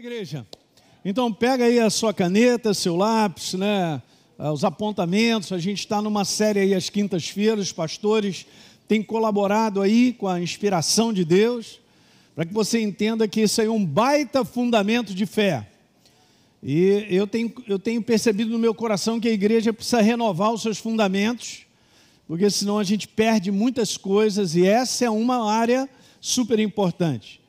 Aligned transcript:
igreja. 0.00 0.46
Então 1.04 1.30
pega 1.30 1.66
aí 1.66 1.78
a 1.78 1.90
sua 1.90 2.14
caneta, 2.14 2.72
seu 2.72 2.96
lápis, 2.96 3.52
né? 3.52 4.00
Ah, 4.38 4.50
os 4.50 4.64
apontamentos. 4.64 5.52
A 5.52 5.58
gente 5.58 5.80
está 5.80 6.00
numa 6.00 6.24
série 6.24 6.60
aí 6.60 6.74
às 6.74 6.88
quintas-feiras. 6.88 7.66
Os 7.66 7.72
pastores 7.72 8.46
têm 8.88 9.02
colaborado 9.02 9.82
aí 9.82 10.14
com 10.14 10.26
a 10.26 10.40
inspiração 10.40 11.12
de 11.12 11.22
Deus 11.22 11.80
para 12.34 12.46
que 12.46 12.54
você 12.54 12.80
entenda 12.80 13.28
que 13.28 13.42
isso 13.42 13.60
aí 13.60 13.66
é 13.66 13.70
um 13.70 13.84
baita 13.84 14.42
fundamento 14.42 15.14
de 15.14 15.26
fé. 15.26 15.68
E 16.62 17.06
eu 17.10 17.26
tenho, 17.26 17.52
eu 17.68 17.78
tenho 17.78 18.02
percebido 18.02 18.50
no 18.50 18.58
meu 18.58 18.74
coração 18.74 19.20
que 19.20 19.28
a 19.28 19.32
igreja 19.32 19.70
precisa 19.70 20.00
renovar 20.00 20.50
os 20.50 20.62
seus 20.62 20.78
fundamentos, 20.78 21.66
porque 22.26 22.48
senão 22.48 22.78
a 22.78 22.84
gente 22.84 23.06
perde 23.06 23.50
muitas 23.50 23.98
coisas 23.98 24.56
e 24.56 24.66
essa 24.66 25.04
é 25.04 25.10
uma 25.10 25.52
área 25.52 25.86
super 26.22 26.58
importante. 26.58 27.40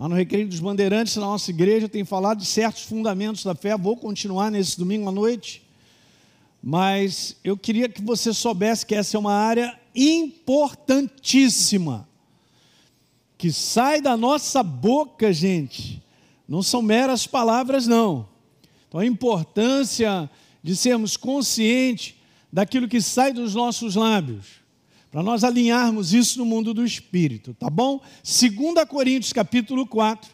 Lá 0.00 0.08
no 0.08 0.14
Recreio 0.14 0.48
dos 0.48 0.60
Bandeirantes, 0.60 1.14
na 1.16 1.26
nossa 1.26 1.50
igreja, 1.50 1.86
tem 1.86 2.06
falado 2.06 2.38
de 2.38 2.46
certos 2.46 2.84
fundamentos 2.84 3.44
da 3.44 3.54
fé. 3.54 3.76
Vou 3.76 3.98
continuar 3.98 4.50
nesse 4.50 4.78
domingo 4.78 5.06
à 5.06 5.12
noite. 5.12 5.62
Mas 6.62 7.36
eu 7.44 7.54
queria 7.54 7.86
que 7.86 8.00
você 8.00 8.32
soubesse 8.32 8.86
que 8.86 8.94
essa 8.94 9.18
é 9.18 9.20
uma 9.20 9.34
área 9.34 9.78
importantíssima. 9.94 12.08
Que 13.36 13.52
sai 13.52 14.00
da 14.00 14.16
nossa 14.16 14.62
boca, 14.62 15.34
gente. 15.34 16.02
Não 16.48 16.62
são 16.62 16.80
meras 16.80 17.26
palavras, 17.26 17.86
não. 17.86 18.26
Então 18.88 19.02
a 19.02 19.06
importância 19.06 20.30
de 20.62 20.76
sermos 20.76 21.14
conscientes 21.14 22.14
daquilo 22.50 22.88
que 22.88 23.02
sai 23.02 23.34
dos 23.34 23.54
nossos 23.54 23.96
lábios 23.96 24.59
para 25.10 25.22
nós 25.22 25.42
alinharmos 25.42 26.14
isso 26.14 26.38
no 26.38 26.44
mundo 26.44 26.72
do 26.72 26.84
espírito, 26.84 27.52
tá 27.54 27.68
bom? 27.68 28.00
2 28.22 28.88
Coríntios 28.88 29.32
capítulo 29.32 29.86
4. 29.86 30.30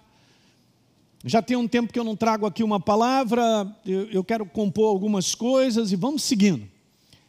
Já 1.25 1.41
tem 1.41 1.57
um 1.57 1.67
tempo 1.67 1.93
que 1.93 1.98
eu 1.98 2.05
não 2.05 2.15
trago 2.15 2.45
aqui 2.47 2.62
uma 2.62 2.79
palavra, 2.79 3.67
eu, 3.87 4.11
eu 4.11 4.23
quero 4.23 4.45
compor 4.45 4.89
algumas 4.89 5.34
coisas 5.34 5.92
e 5.92 5.97
vamos 5.97 6.23
seguindo. 6.23 6.69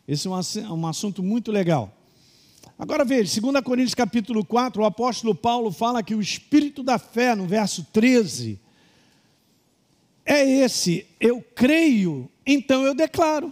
Esse 0.08 0.28
é 0.28 0.32
um, 0.32 0.74
um 0.74 0.88
assunto 0.88 1.24
muito 1.24 1.52
legal. 1.52 1.94
Agora 2.78 3.04
veja, 3.04 3.42
2 3.42 3.64
Coríntios 3.64 3.96
capítulo 3.96 4.46
4, 4.46 4.82
o 4.82 4.86
apóstolo 4.86 5.34
Paulo 5.34 5.72
fala 5.72 6.04
que 6.04 6.14
o 6.14 6.22
espírito 6.22 6.84
da 6.84 7.00
fé, 7.00 7.34
no 7.34 7.48
verso 7.48 7.84
13, 7.92 8.60
é 10.26 10.44
esse: 10.46 11.08
eu 11.20 11.42
creio, 11.56 12.30
então 12.46 12.84
eu 12.84 12.94
declaro. 12.94 13.52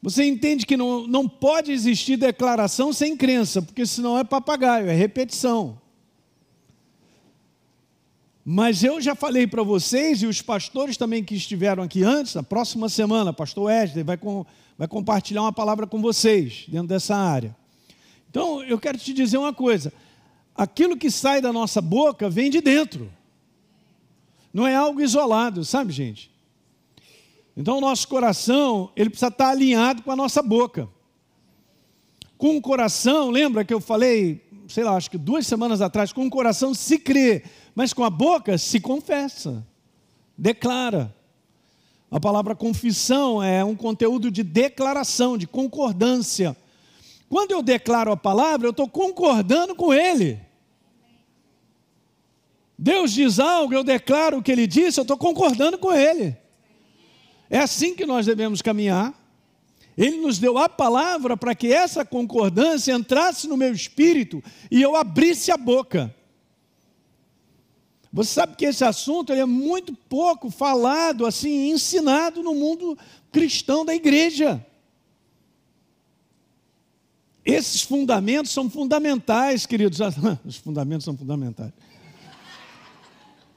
Você 0.00 0.24
entende 0.24 0.64
que 0.64 0.76
não, 0.76 1.06
não 1.06 1.28
pode 1.28 1.72
existir 1.72 2.16
declaração 2.16 2.92
sem 2.92 3.16
crença, 3.16 3.60
porque 3.60 3.84
senão 3.84 4.16
é 4.16 4.22
papagaio, 4.22 4.88
é 4.88 4.94
repetição. 4.94 5.80
Mas 8.44 8.82
eu 8.82 9.00
já 9.00 9.14
falei 9.14 9.46
para 9.46 9.62
vocês, 9.62 10.22
e 10.22 10.26
os 10.26 10.40
pastores 10.40 10.96
também 10.96 11.22
que 11.22 11.34
estiveram 11.34 11.82
aqui 11.82 12.02
antes, 12.02 12.34
na 12.34 12.42
próxima 12.42 12.88
semana, 12.88 13.32
pastor 13.32 13.64
Wesley 13.64 14.04
vai, 14.04 14.16
com, 14.16 14.46
vai 14.78 14.88
compartilhar 14.88 15.42
uma 15.42 15.52
palavra 15.52 15.86
com 15.86 16.00
vocês, 16.00 16.64
dentro 16.68 16.86
dessa 16.86 17.14
área. 17.14 17.54
Então, 18.30 18.62
eu 18.62 18.78
quero 18.78 18.96
te 18.96 19.12
dizer 19.12 19.36
uma 19.36 19.52
coisa: 19.52 19.92
aquilo 20.54 20.96
que 20.96 21.10
sai 21.10 21.40
da 21.40 21.52
nossa 21.52 21.82
boca 21.82 22.30
vem 22.30 22.48
de 22.48 22.60
dentro, 22.60 23.12
não 24.54 24.66
é 24.66 24.74
algo 24.74 25.00
isolado, 25.00 25.64
sabe, 25.64 25.92
gente? 25.92 26.30
Então 27.58 27.78
o 27.78 27.80
nosso 27.80 28.06
coração, 28.06 28.92
ele 28.94 29.10
precisa 29.10 29.26
estar 29.26 29.48
alinhado 29.48 30.04
com 30.04 30.12
a 30.12 30.16
nossa 30.16 30.40
boca. 30.40 30.88
Com 32.36 32.56
o 32.56 32.62
coração, 32.62 33.30
lembra 33.30 33.64
que 33.64 33.74
eu 33.74 33.80
falei, 33.80 34.48
sei 34.68 34.84
lá, 34.84 34.94
acho 34.94 35.10
que 35.10 35.18
duas 35.18 35.44
semanas 35.44 35.82
atrás, 35.82 36.12
com 36.12 36.24
o 36.24 36.30
coração 36.30 36.72
se 36.72 37.00
crê, 37.00 37.42
mas 37.74 37.92
com 37.92 38.04
a 38.04 38.10
boca 38.10 38.56
se 38.56 38.78
confessa, 38.78 39.66
declara. 40.36 41.12
A 42.08 42.20
palavra 42.20 42.54
confissão 42.54 43.42
é 43.42 43.64
um 43.64 43.74
conteúdo 43.74 44.30
de 44.30 44.44
declaração, 44.44 45.36
de 45.36 45.48
concordância. 45.48 46.56
Quando 47.28 47.50
eu 47.50 47.60
declaro 47.60 48.12
a 48.12 48.16
palavra, 48.16 48.68
eu 48.68 48.70
estou 48.70 48.88
concordando 48.88 49.74
com 49.74 49.92
ele. 49.92 50.40
Deus 52.78 53.10
diz 53.12 53.40
algo, 53.40 53.74
eu 53.74 53.82
declaro 53.82 54.38
o 54.38 54.42
que 54.44 54.52
ele 54.52 54.68
disse, 54.68 55.00
eu 55.00 55.02
estou 55.02 55.18
concordando 55.18 55.76
com 55.76 55.92
ele. 55.92 56.38
É 57.50 57.58
assim 57.58 57.94
que 57.94 58.04
nós 58.04 58.26
devemos 58.26 58.60
caminhar. 58.60 59.14
Ele 59.96 60.18
nos 60.18 60.38
deu 60.38 60.56
a 60.58 60.68
palavra 60.68 61.36
para 61.36 61.54
que 61.54 61.72
essa 61.72 62.04
concordância 62.04 62.92
entrasse 62.92 63.48
no 63.48 63.56
meu 63.56 63.72
espírito 63.72 64.42
e 64.70 64.80
eu 64.80 64.94
abrisse 64.94 65.50
a 65.50 65.56
boca. 65.56 66.14
Você 68.12 68.32
sabe 68.34 68.56
que 68.56 68.64
esse 68.64 68.84
assunto 68.84 69.32
é 69.32 69.44
muito 69.44 69.92
pouco 69.92 70.50
falado, 70.50 71.26
assim, 71.26 71.70
ensinado 71.70 72.42
no 72.42 72.54
mundo 72.54 72.96
cristão 73.32 73.84
da 73.84 73.94
igreja. 73.94 74.64
Esses 77.44 77.82
fundamentos 77.82 78.52
são 78.52 78.70
fundamentais, 78.70 79.66
queridos. 79.66 79.98
Os 80.44 80.56
fundamentos 80.56 81.04
são 81.04 81.16
fundamentais. 81.16 81.72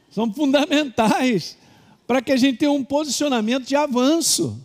São 0.10 0.34
fundamentais 0.34 1.58
para 2.12 2.22
que 2.22 2.34
a 2.34 2.36
gente 2.36 2.58
tenha 2.58 2.72
um 2.74 2.84
posicionamento 2.84 3.66
de 3.66 3.74
avanço 3.74 4.62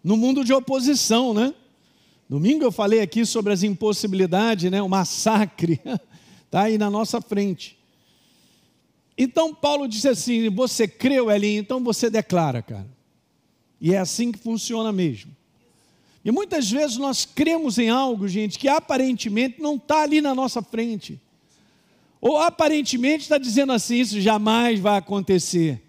no 0.00 0.16
mundo 0.16 0.44
de 0.44 0.52
oposição, 0.52 1.34
né? 1.34 1.52
Domingo 2.28 2.62
eu 2.62 2.70
falei 2.70 3.00
aqui 3.00 3.26
sobre 3.26 3.52
as 3.52 3.64
impossibilidades, 3.64 4.70
né? 4.70 4.80
O 4.80 4.88
massacre 4.88 5.80
está 6.44 6.62
aí 6.70 6.78
na 6.78 6.88
nossa 6.88 7.20
frente. 7.20 7.76
Então 9.18 9.52
Paulo 9.52 9.88
disse 9.88 10.06
assim: 10.08 10.48
você 10.48 10.86
creu, 10.86 11.28
Elinho, 11.28 11.58
então 11.58 11.82
você 11.82 12.08
declara, 12.08 12.62
cara. 12.62 12.86
E 13.80 13.94
é 13.94 13.98
assim 13.98 14.30
que 14.30 14.38
funciona 14.38 14.92
mesmo. 14.92 15.34
E 16.24 16.30
muitas 16.30 16.70
vezes 16.70 16.98
nós 16.98 17.24
cremos 17.24 17.78
em 17.78 17.90
algo, 17.90 18.28
gente, 18.28 18.60
que 18.60 18.68
aparentemente 18.68 19.60
não 19.60 19.74
está 19.74 20.02
ali 20.02 20.20
na 20.20 20.36
nossa 20.36 20.62
frente 20.62 21.20
ou 22.20 22.38
aparentemente 22.38 23.22
está 23.22 23.38
dizendo 23.38 23.72
assim: 23.72 23.96
isso 23.96 24.20
jamais 24.20 24.80
vai 24.80 24.98
acontecer. 24.98 25.82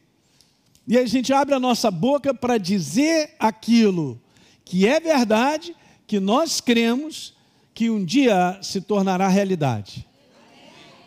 E 0.87 0.97
a 0.97 1.05
gente 1.05 1.33
abre 1.33 1.53
a 1.53 1.59
nossa 1.59 1.91
boca 1.91 2.33
para 2.33 2.57
dizer 2.57 3.35
aquilo 3.39 4.19
que 4.63 4.87
é 4.87 4.99
verdade, 4.99 5.75
que 6.05 6.19
nós 6.19 6.61
cremos, 6.61 7.33
que 7.73 7.89
um 7.89 8.03
dia 8.03 8.57
se 8.61 8.81
tornará 8.81 9.27
realidade. 9.27 10.05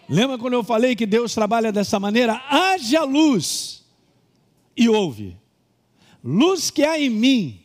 Lembra 0.09 0.37
quando 0.37 0.55
eu 0.55 0.65
falei 0.65 0.97
que 0.97 1.07
Deus 1.07 1.33
trabalha 1.33 1.71
dessa 1.71 2.01
maneira? 2.01 2.35
Haja 2.49 3.05
luz 3.05 3.85
e 4.77 4.89
ouve. 4.89 5.37
Luz 6.23 6.71
que 6.71 6.83
há 6.83 6.99
em 6.99 7.09
mim. 7.09 7.61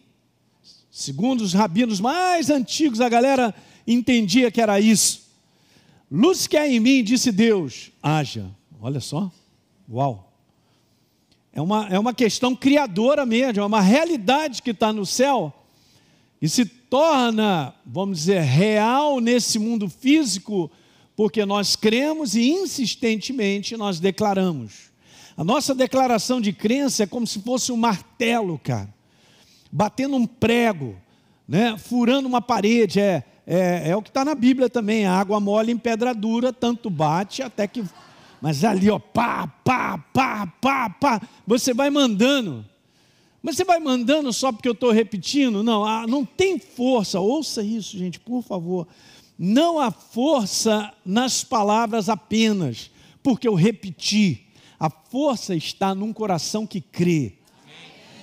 Segundo 0.92 1.42
os 1.42 1.54
rabinos 1.54 2.00
mais 2.00 2.50
antigos, 2.50 3.02
a 3.02 3.10
galera 3.10 3.54
entendia 3.86 4.50
que 4.52 4.62
era 4.62 4.80
isso. 4.80 5.25
Luz 6.12 6.48
que 6.48 6.58
há 6.58 6.68
em 6.68 6.80
mim, 6.80 7.04
disse 7.04 7.32
Deus, 7.32 7.92
haja. 8.02 8.50
Olha 8.80 9.00
só, 9.00 9.32
uau. 9.90 10.32
É 11.52 11.62
uma, 11.62 11.88
é 11.88 11.98
uma 11.98 12.14
questão 12.14 12.56
criadora 12.56 13.26
mesmo, 13.26 13.62
é 13.62 13.66
uma 13.66 13.82
realidade 13.82 14.62
que 14.62 14.72
está 14.72 14.92
no 14.92 15.06
céu 15.06 15.54
e 16.42 16.50
se 16.50 16.66
torna, 16.66 17.74
vamos 17.86 18.20
dizer, 18.20 18.42
real 18.42 19.20
nesse 19.20 19.58
mundo 19.58 19.90
físico, 19.90 20.70
porque 21.16 21.46
nós 21.46 21.76
cremos 21.76 22.36
e 22.36 22.50
insistentemente 22.50 23.78
nós 23.78 24.00
declaramos. 24.00 24.92
A 25.38 25.44
nossa 25.44 25.74
declaração 25.74 26.40
de 26.40 26.54
crença 26.54 27.04
é 27.04 27.08
como 27.08 27.26
se 27.26 27.42
fosse 27.42 27.72
um 27.72 27.78
martelo, 27.78 28.60
cara, 28.60 28.94
batendo 29.72 30.16
um 30.18 30.28
prego, 30.28 30.96
né, 31.48 31.78
furando 31.78 32.28
uma 32.28 32.42
parede, 32.42 33.00
é 33.00 33.24
é, 33.48 33.90
é 33.90 33.96
o 33.96 34.02
que 34.02 34.10
está 34.10 34.26
na 34.26 34.34
Bíblia 34.34 34.70
também, 34.70 35.06
água 35.06 35.40
mole 35.40 35.72
em 35.72 35.78
pedra 35.78 36.14
dura, 36.14 36.52
tanto 36.52 36.90
bate 36.90 37.44
até 37.44 37.68
que. 37.68 37.84
Mas 38.42 38.64
ali, 38.64 38.90
ó, 38.90 39.00
pá, 39.00 39.48
pá, 39.64 39.98
pá, 39.98 40.48
pá, 40.60 40.90
pá, 40.90 41.22
você 41.46 41.74
vai 41.74 41.90
mandando. 41.90 42.66
Mas 43.42 43.58
você 43.58 43.64
vai 43.64 43.80
mandando 43.80 44.34
só 44.34 44.52
porque 44.52 44.68
eu 44.68 44.74
estou 44.74 44.92
repetindo? 44.92 45.64
Não, 45.64 45.86
ah, 45.86 46.08
não 46.08 46.26
tem 46.26 46.58
força. 46.58 47.20
Ouça 47.20 47.62
isso, 47.62 47.98
gente, 47.98 48.20
por 48.20 48.42
favor. 48.42 48.88
Não 49.38 49.80
há 49.80 49.92
força 49.92 50.92
nas 51.06 51.44
palavras 51.44 52.10
apenas, 52.10 52.90
porque 53.22 53.48
eu 53.48 53.54
repeti. 53.54 54.48
A 54.80 54.90
força 54.90 55.56
está 55.56 55.94
num 55.94 56.12
coração 56.12 56.66
que 56.66 56.82
crê. 56.82 57.34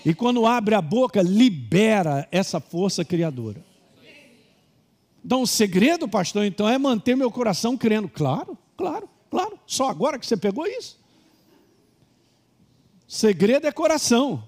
E 0.04 0.12
quando 0.12 0.44
abre 0.44 0.74
a 0.74 0.82
boca, 0.82 1.22
libera 1.22 2.26
essa 2.32 2.58
força 2.58 3.04
criadora. 3.04 3.64
Então, 5.24 5.42
o 5.42 5.46
segredo, 5.46 6.08
pastor, 6.08 6.44
então, 6.44 6.68
é 6.68 6.76
manter 6.76 7.16
meu 7.16 7.30
coração 7.30 7.76
crendo. 7.76 8.08
Claro, 8.08 8.58
claro, 8.76 9.08
claro. 9.30 9.58
Só 9.66 9.88
agora 9.88 10.18
que 10.18 10.26
você 10.26 10.36
pegou 10.36 10.66
isso. 10.66 10.98
Segredo 13.06 13.66
é 13.66 13.72
coração. 13.72 14.42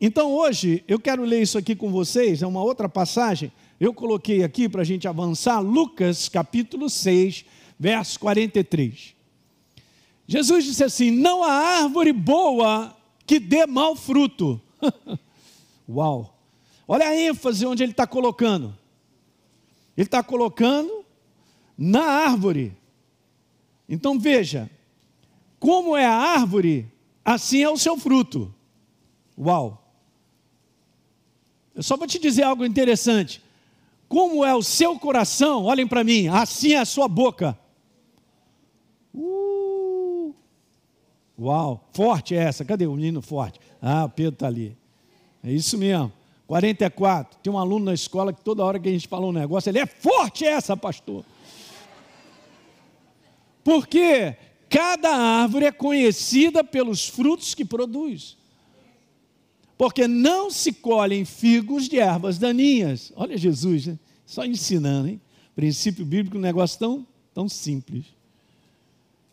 Então, 0.00 0.32
hoje, 0.34 0.84
eu 0.86 0.98
quero 0.98 1.24
ler 1.24 1.40
isso 1.40 1.56
aqui 1.56 1.74
com 1.74 1.90
vocês, 1.90 2.42
é 2.42 2.46
uma 2.46 2.62
outra 2.62 2.88
passagem. 2.88 3.50
Eu 3.80 3.94
coloquei 3.94 4.42
aqui 4.42 4.68
para 4.68 4.82
a 4.82 4.84
gente 4.84 5.08
avançar, 5.08 5.60
Lucas 5.60 6.28
capítulo 6.28 6.90
6, 6.90 7.44
verso 7.78 8.20
43. 8.20 9.14
Jesus 10.26 10.64
disse 10.64 10.84
assim: 10.84 11.10
Não 11.10 11.42
há 11.42 11.82
árvore 11.82 12.12
boa 12.12 12.94
que 13.26 13.38
dê 13.38 13.66
mau 13.66 13.96
fruto. 13.96 14.60
Uau! 15.88 16.38
Olha 16.86 17.08
a 17.08 17.16
ênfase 17.16 17.64
onde 17.64 17.82
ele 17.82 17.92
está 17.92 18.06
colocando. 18.06 18.76
Ele 19.96 20.06
está 20.06 20.22
colocando 20.22 21.04
na 21.76 22.02
árvore. 22.02 22.76
Então 23.88 24.18
veja, 24.18 24.70
como 25.58 25.96
é 25.96 26.04
a 26.04 26.12
árvore, 26.12 26.90
assim 27.24 27.62
é 27.62 27.70
o 27.70 27.78
seu 27.78 27.96
fruto. 27.96 28.54
Uau! 29.38 29.82
Eu 31.74 31.82
só 31.82 31.96
vou 31.96 32.06
te 32.06 32.18
dizer 32.18 32.42
algo 32.42 32.64
interessante. 32.64 33.42
Como 34.08 34.44
é 34.44 34.54
o 34.54 34.62
seu 34.62 34.98
coração, 34.98 35.64
olhem 35.64 35.86
para 35.86 36.04
mim, 36.04 36.28
assim 36.28 36.72
é 36.72 36.78
a 36.78 36.84
sua 36.84 37.08
boca. 37.08 37.58
Uh, 39.14 40.34
uau, 41.38 41.88
forte 41.92 42.34
é 42.34 42.38
essa. 42.38 42.64
Cadê 42.64 42.86
o 42.86 42.94
menino 42.94 43.20
forte? 43.20 43.60
Ah, 43.82 44.04
o 44.04 44.08
Pedro 44.08 44.34
está 44.34 44.46
ali. 44.46 44.76
É 45.42 45.50
isso 45.50 45.76
mesmo. 45.76 46.12
44. 46.46 47.38
Tem 47.42 47.52
um 47.52 47.58
aluno 47.58 47.86
na 47.86 47.94
escola 47.94 48.32
que 48.32 48.40
toda 48.40 48.64
hora 48.64 48.78
que 48.78 48.88
a 48.88 48.92
gente 48.92 49.08
fala 49.08 49.26
um 49.26 49.32
negócio, 49.32 49.68
ele 49.68 49.78
é 49.78 49.86
forte 49.86 50.44
essa, 50.44 50.76
pastor. 50.76 51.24
Porque 53.64 54.36
cada 54.68 55.10
árvore 55.10 55.66
é 55.66 55.72
conhecida 55.72 56.62
pelos 56.62 57.08
frutos 57.08 57.54
que 57.54 57.64
produz. 57.64 58.36
Porque 59.76 60.06
não 60.06 60.50
se 60.50 60.72
colhem 60.72 61.24
figos 61.24 61.88
de 61.88 61.98
ervas 61.98 62.38
daninhas. 62.38 63.12
Olha 63.16 63.36
Jesus, 63.36 63.86
né? 63.86 63.98
só 64.24 64.44
ensinando, 64.44 65.08
hein? 65.08 65.20
Princípio 65.54 66.04
bíblico, 66.04 66.38
um 66.38 66.40
negócio 66.40 66.78
tão, 66.78 67.06
tão 67.34 67.48
simples. 67.48 68.06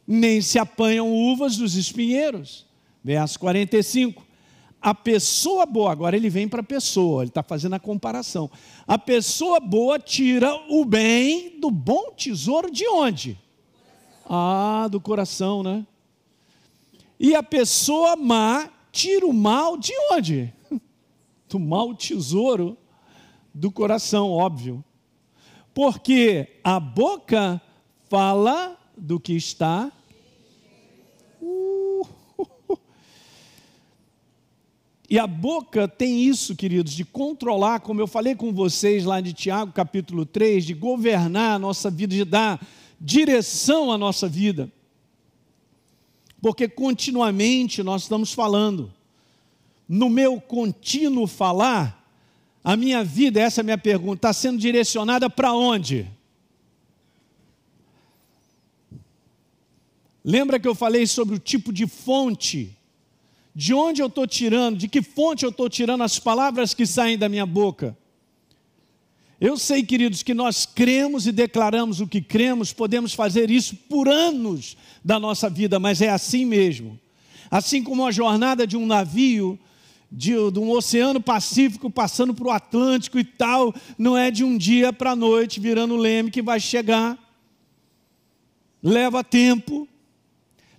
Nem 0.05 0.41
se 0.41 0.57
apanham 0.57 1.13
uvas 1.13 1.57
dos 1.57 1.75
espinheiros. 1.75 2.65
Verso 3.03 3.39
45 3.39 4.32
a 4.83 4.93
pessoa 4.93 5.65
boa, 5.65 5.93
agora 5.93 6.17
ele 6.17 6.29
vem 6.29 6.45
para 6.45 6.59
a 6.59 6.63
pessoa, 6.63 7.23
ele 7.23 7.29
está 7.29 7.41
fazendo 7.41 7.73
a 7.73 7.79
comparação. 7.79 8.51
A 8.85 8.99
pessoa 8.99 9.57
boa 9.61 9.97
tira 9.97 10.53
o 10.69 10.83
bem 10.83 11.57
do 11.57 11.71
bom 11.71 12.11
tesouro 12.11 12.69
de 12.69 12.85
onde? 12.89 13.39
Ah, 14.25 14.89
do 14.91 14.99
coração, 14.99 15.63
né? 15.63 15.87
E 17.17 17.33
a 17.33 17.41
pessoa 17.41 18.17
má 18.17 18.69
tira 18.91 19.25
o 19.25 19.31
mal 19.31 19.77
de 19.77 19.93
onde? 20.11 20.53
Do 21.47 21.59
mau 21.59 21.93
tesouro 21.93 22.75
do 23.53 23.71
coração, 23.71 24.31
óbvio. 24.31 24.83
Porque 25.71 26.59
a 26.63 26.79
boca 26.79 27.61
fala 28.09 28.75
do 28.97 29.19
que 29.19 29.33
está 29.33 29.91
E 35.13 35.19
a 35.19 35.27
boca 35.27 35.87
tem 35.87 36.23
isso, 36.23 36.55
queridos, 36.55 36.91
de 36.91 37.05
controlar, 37.05 37.81
como 37.81 38.01
eu 38.01 38.07
falei 38.07 38.33
com 38.33 38.51
vocês 38.51 39.05
lá 39.05 39.21
de 39.21 39.31
Tiago 39.31 39.71
capítulo 39.71 40.25
3, 40.25 40.65
de 40.65 40.73
governar 40.73 41.51
a 41.53 41.59
nossa 41.59 41.91
vida, 41.91 42.15
de 42.15 42.25
dar 42.25 42.59
direção 42.99 43.91
à 43.91 43.97
nossa 43.99 44.27
vida. 44.27 44.73
Porque 46.41 46.67
continuamente 46.67 47.83
nós 47.83 48.01
estamos 48.01 48.33
falando. 48.33 48.91
No 49.87 50.09
meu 50.09 50.41
contínuo 50.41 51.27
falar, 51.27 52.11
a 52.63 52.75
minha 52.75 53.03
vida, 53.03 53.39
essa 53.39 53.59
é 53.59 53.61
a 53.61 53.65
minha 53.65 53.77
pergunta, 53.77 54.15
está 54.15 54.33
sendo 54.33 54.57
direcionada 54.57 55.29
para 55.29 55.53
onde? 55.53 56.09
Lembra 60.25 60.59
que 60.59 60.67
eu 60.67 60.73
falei 60.73 61.05
sobre 61.05 61.35
o 61.35 61.39
tipo 61.39 61.71
de 61.71 61.85
fonte 61.85 62.75
de 63.55 63.73
onde 63.73 64.01
eu 64.01 64.07
estou 64.07 64.25
tirando, 64.25 64.77
de 64.77 64.87
que 64.87 65.01
fonte 65.01 65.43
eu 65.43 65.49
estou 65.49 65.69
tirando 65.69 66.03
as 66.03 66.17
palavras 66.17 66.73
que 66.73 66.85
saem 66.85 67.17
da 67.17 67.29
minha 67.29 67.45
boca. 67.45 67.95
Eu 69.39 69.57
sei, 69.57 69.83
queridos, 69.83 70.23
que 70.23 70.33
nós 70.33 70.65
cremos 70.65 71.27
e 71.27 71.31
declaramos 71.31 71.99
o 71.99 72.07
que 72.07 72.21
cremos, 72.21 72.71
podemos 72.71 73.13
fazer 73.13 73.51
isso 73.51 73.75
por 73.75 74.07
anos 74.07 74.77
da 75.03 75.19
nossa 75.19 75.49
vida, 75.49 75.79
mas 75.79 76.01
é 76.01 76.09
assim 76.09 76.45
mesmo. 76.45 76.99
Assim 77.51 77.83
como 77.83 78.05
a 78.05 78.11
jornada 78.11 78.65
de 78.65 78.77
um 78.77 78.85
navio, 78.85 79.59
de, 80.11 80.31
de 80.51 80.59
um 80.59 80.71
oceano 80.71 81.19
Pacífico 81.19 81.89
passando 81.89 82.33
para 82.33 82.47
o 82.47 82.51
Atlântico 82.51 83.19
e 83.19 83.23
tal, 83.23 83.73
não 83.97 84.17
é 84.17 84.31
de 84.31 84.43
um 84.43 84.57
dia 84.57 84.93
para 84.93 85.11
a 85.11 85.15
noite 85.15 85.59
virando 85.59 85.97
leme 85.97 86.31
que 86.31 86.41
vai 86.41 86.59
chegar. 86.59 87.17
Leva 88.81 89.23
tempo, 89.23 89.87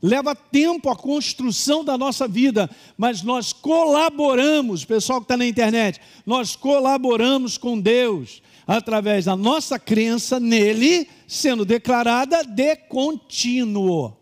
leva 0.04 0.34
tempo 0.34 0.90
a 0.90 0.96
construção 0.96 1.82
da 1.82 1.96
nossa 1.96 2.28
vida, 2.28 2.68
mas 2.94 3.22
nós 3.22 3.54
colaboramos, 3.54 4.84
pessoal 4.84 5.18
que 5.18 5.24
está 5.24 5.34
na 5.34 5.46
internet, 5.46 5.98
nós 6.26 6.54
colaboramos 6.54 7.56
com 7.56 7.80
Deus 7.80 8.42
através 8.66 9.24
da 9.24 9.34
nossa 9.34 9.78
crença 9.78 10.38
nele, 10.38 11.08
sendo 11.26 11.64
declarada 11.64 12.44
de 12.44 12.76
contínuo. 12.76 14.14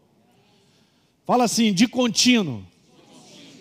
Fala 1.27 1.45
assim, 1.45 1.73
de 1.73 1.89
contínuo. 1.89 2.63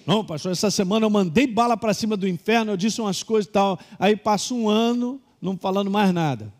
Não, 0.06 0.24
pastor, 0.24 0.52
essa 0.52 0.70
semana 0.70 1.08
eu 1.08 1.10
mandei 1.10 1.48
bala 1.48 1.76
para 1.76 1.92
cima 1.92 2.16
do 2.16 2.28
inferno, 2.28 2.74
eu 2.74 2.78
disse 2.78 3.02
umas 3.02 3.24
coisas 3.24 3.50
e 3.50 3.52
tal. 3.52 3.80
Aí 3.98 4.16
passa 4.16 4.54
um 4.54 4.70
ano, 4.70 5.20
não 5.42 5.58
falando 5.58 5.90
mais 5.90 6.14
nada. 6.14 6.54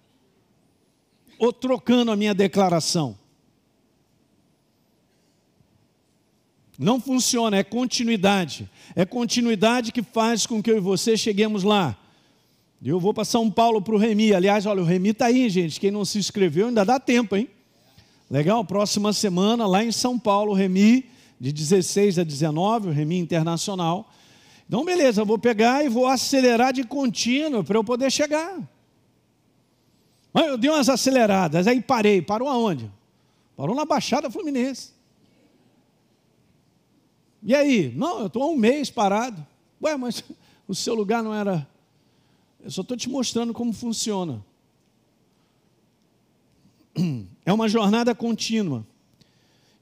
Ou 1.38 1.54
trocando 1.54 2.12
a 2.12 2.16
minha 2.16 2.34
declaração. 2.34 3.21
Não 6.82 7.00
funciona, 7.00 7.58
é 7.58 7.64
continuidade. 7.64 8.68
É 8.96 9.06
continuidade 9.06 9.92
que 9.92 10.02
faz 10.02 10.48
com 10.48 10.64
que 10.64 10.72
eu 10.72 10.78
e 10.78 10.80
você 10.80 11.16
cheguemos 11.16 11.62
lá. 11.62 11.96
Eu 12.84 13.00
vou 13.00 13.14
para 13.14 13.24
São 13.24 13.52
Paulo 13.52 13.84
para 13.84 13.94
o 13.94 14.00
Remi. 14.00 14.34
Aliás, 14.34 14.66
olha, 14.66 14.82
o 14.82 14.86
Remi 14.86 15.10
está 15.10 15.28
aí, 15.28 15.48
gente. 15.48 15.80
Quem 15.80 15.92
não 15.92 16.04
se 16.04 16.18
inscreveu 16.18 16.70
ainda 16.70 16.84
dá 16.84 17.00
tempo, 17.00 17.36
hein? 17.36 17.48
Legal? 18.32 18.66
Próxima 18.66 19.14
semana, 19.14 19.68
lá 19.68 19.84
em 19.84 19.92
São 19.92 20.18
Paulo, 20.18 20.54
Remi, 20.54 21.06
de 21.40 21.52
16 21.52 22.18
a 22.18 22.24
19, 22.24 22.90
o 22.90 22.92
Remi 22.92 23.20
Internacional. 23.20 24.12
Então, 24.68 24.84
beleza, 24.84 25.24
vou 25.24 25.38
pegar 25.38 25.86
e 25.86 25.90
vou 25.90 26.08
acelerar 26.08 26.74
de 26.74 26.84
contínuo 26.84 27.64
para 27.64 27.78
eu 27.78 27.84
poder 27.84 28.12
chegar. 28.12 28.58
Mas 30.34 30.48
eu 30.48 30.58
dei 30.58 30.72
umas 30.72 30.90
aceleradas, 30.90 31.68
aí 31.68 31.80
parei. 31.80 32.24
Parou 32.24 32.48
aonde? 32.48 32.90
Parou 33.56 33.76
na 33.76 33.86
Baixada 33.86 34.32
Fluminense. 34.32 35.00
E 37.44 37.56
aí? 37.56 37.92
Não, 37.96 38.20
eu 38.20 38.28
estou 38.28 38.44
há 38.44 38.48
um 38.48 38.56
mês 38.56 38.90
parado. 38.90 39.46
Ué, 39.82 39.98
mas 39.98 40.24
o 40.68 40.76
seu 40.76 40.94
lugar 40.94 41.24
não 41.24 41.34
era. 41.34 41.68
Eu 42.64 42.70
só 42.70 42.82
estou 42.82 42.96
te 42.96 43.10
mostrando 43.10 43.54
como 43.54 43.74
funciona. 43.74 44.44
É 47.44 47.52
uma 47.52 47.68
jornada 47.68 48.14
contínua. 48.14 48.86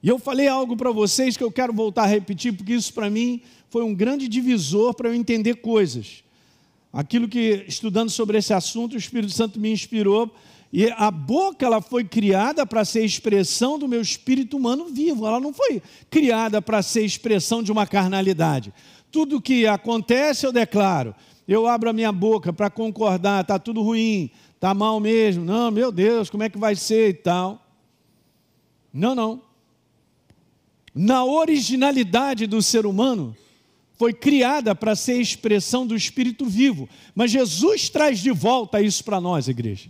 E 0.01 0.07
eu 0.07 0.17
falei 0.17 0.47
algo 0.47 0.77
para 0.77 0.91
vocês 0.91 1.35
que 1.35 1.43
eu 1.43 1.51
quero 1.51 1.73
voltar 1.73 2.03
a 2.03 2.07
repetir, 2.07 2.53
porque 2.53 2.73
isso 2.73 2.93
para 2.93 3.09
mim 3.09 3.41
foi 3.69 3.83
um 3.83 3.93
grande 3.93 4.29
divisor 4.29 4.93
para 4.93 5.09
eu 5.09 5.13
entender 5.13 5.55
coisas. 5.55 6.23
Aquilo 6.91 7.27
que, 7.27 7.65
estudando 7.67 8.09
sobre 8.09 8.37
esse 8.37 8.53
assunto, 8.53 8.93
o 8.93 8.97
Espírito 8.97 9.33
Santo 9.33 9.59
me 9.59 9.71
inspirou 9.71 10.33
e 10.71 10.89
a 10.91 11.09
boca 11.09 11.65
ela 11.65 11.81
foi 11.81 12.03
criada 12.03 12.65
para 12.65 12.85
ser 12.85 13.03
expressão 13.03 13.79
do 13.79 13.87
meu 13.87 14.01
espírito 14.01 14.55
humano 14.55 14.85
vivo. 14.85 15.25
Ela 15.25 15.39
não 15.39 15.51
foi 15.51 15.81
criada 16.11 16.61
para 16.61 16.83
ser 16.83 17.03
expressão 17.03 17.63
de 17.63 17.71
uma 17.71 17.87
carnalidade. 17.87 18.71
Tudo 19.11 19.41
que 19.41 19.65
acontece 19.65 20.45
eu 20.45 20.51
declaro. 20.51 21.15
Eu 21.47 21.65
abro 21.65 21.89
a 21.89 21.93
minha 21.93 22.11
boca 22.11 22.53
para 22.53 22.69
concordar, 22.69 23.41
está 23.41 23.57
tudo 23.57 23.81
ruim, 23.81 24.29
está 24.53 24.71
mal 24.75 24.99
mesmo. 24.99 25.43
Não, 25.43 25.71
meu 25.71 25.91
Deus, 25.91 26.29
como 26.29 26.43
é 26.43 26.49
que 26.49 26.59
vai 26.59 26.75
ser 26.75 27.09
e 27.09 27.13
tal. 27.13 27.65
Não, 28.93 29.15
não. 29.15 29.41
Na 30.93 31.25
originalidade 31.25 32.45
do 32.45 32.61
ser 32.61 32.85
humano, 32.85 33.35
foi 33.97 34.13
criada 34.13 34.75
para 34.75 34.95
ser 34.95 35.19
expressão 35.19 35.87
do 35.87 35.95
espírito 35.95 36.45
vivo. 36.45 36.87
Mas 37.15 37.31
Jesus 37.31 37.89
traz 37.89 38.19
de 38.19 38.29
volta 38.29 38.79
isso 38.79 39.03
para 39.03 39.19
nós, 39.19 39.47
igreja. 39.47 39.89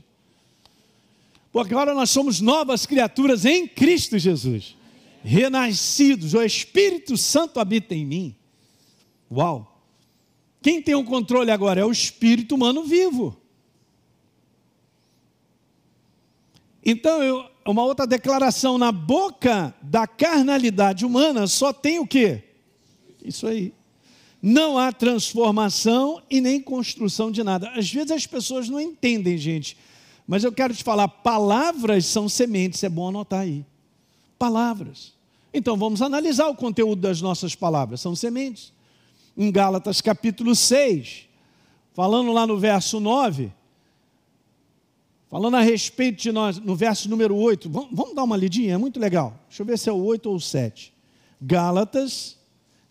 Agora 1.59 1.93
nós 1.93 2.09
somos 2.09 2.39
novas 2.39 2.85
criaturas 2.85 3.45
em 3.45 3.67
Cristo 3.67 4.17
Jesus. 4.17 4.75
Renascidos, 5.23 6.33
o 6.33 6.41
Espírito 6.41 7.17
Santo 7.17 7.59
habita 7.59 7.93
em 7.93 8.05
mim. 8.05 8.35
Uau! 9.31 9.69
Quem 10.61 10.81
tem 10.81 10.95
o 10.95 11.03
controle 11.03 11.51
agora 11.51 11.81
é 11.81 11.85
o 11.85 11.91
espírito 11.91 12.55
humano 12.55 12.83
vivo. 12.83 13.37
Então, 16.83 17.21
eu, 17.23 17.45
uma 17.65 17.83
outra 17.83 18.07
declaração 18.07 18.77
na 18.77 18.91
boca 18.91 19.73
da 19.81 20.07
carnalidade 20.07 21.05
humana 21.05 21.47
só 21.47 21.71
tem 21.71 21.99
o 21.99 22.07
quê? 22.07 22.43
Isso 23.23 23.47
aí. 23.47 23.73
Não 24.41 24.77
há 24.77 24.91
transformação 24.91 26.21
e 26.29 26.39
nem 26.39 26.61
construção 26.61 27.29
de 27.31 27.43
nada. 27.43 27.69
Às 27.71 27.91
vezes 27.91 28.11
as 28.11 28.25
pessoas 28.25 28.69
não 28.69 28.79
entendem, 28.79 29.37
gente, 29.37 29.77
Mas 30.29 30.43
eu 30.43 30.51
quero 30.51 30.75
te 30.75 30.83
falar, 30.83 31.07
palavras 31.07 32.05
são 32.05 32.29
sementes, 32.29 32.83
é 32.83 32.87
bom 32.87 33.07
anotar 33.07 33.39
aí. 33.39 33.65
Palavras. 34.37 35.11
Então 35.51 35.75
vamos 35.75 36.03
analisar 36.03 36.47
o 36.49 36.55
conteúdo 36.55 37.01
das 37.01 37.19
nossas 37.19 37.55
palavras, 37.55 37.99
são 37.99 38.15
sementes. 38.15 38.71
Em 39.35 39.51
Gálatas 39.51 40.01
capítulo 40.01 40.53
6, 40.53 41.27
falando 41.95 42.31
lá 42.31 42.45
no 42.45 42.59
verso 42.59 42.99
9, 42.99 43.51
falando 45.31 45.55
a 45.55 45.61
respeito 45.61 46.21
de 46.21 46.31
nós, 46.31 46.59
no 46.59 46.75
verso 46.75 47.09
número 47.09 47.35
8, 47.35 47.67
vamos, 47.67 47.89
vamos 47.91 48.13
dar 48.13 48.23
uma 48.23 48.37
lidinha, 48.37 48.75
é 48.75 48.77
muito 48.77 48.99
legal. 48.99 49.33
Deixa 49.47 49.63
eu 49.63 49.65
ver 49.65 49.79
se 49.79 49.89
é 49.89 49.91
o 49.91 49.97
8 49.97 50.29
ou 50.29 50.35
o 50.35 50.39
7. 50.39 50.93
Gálatas, 51.41 52.37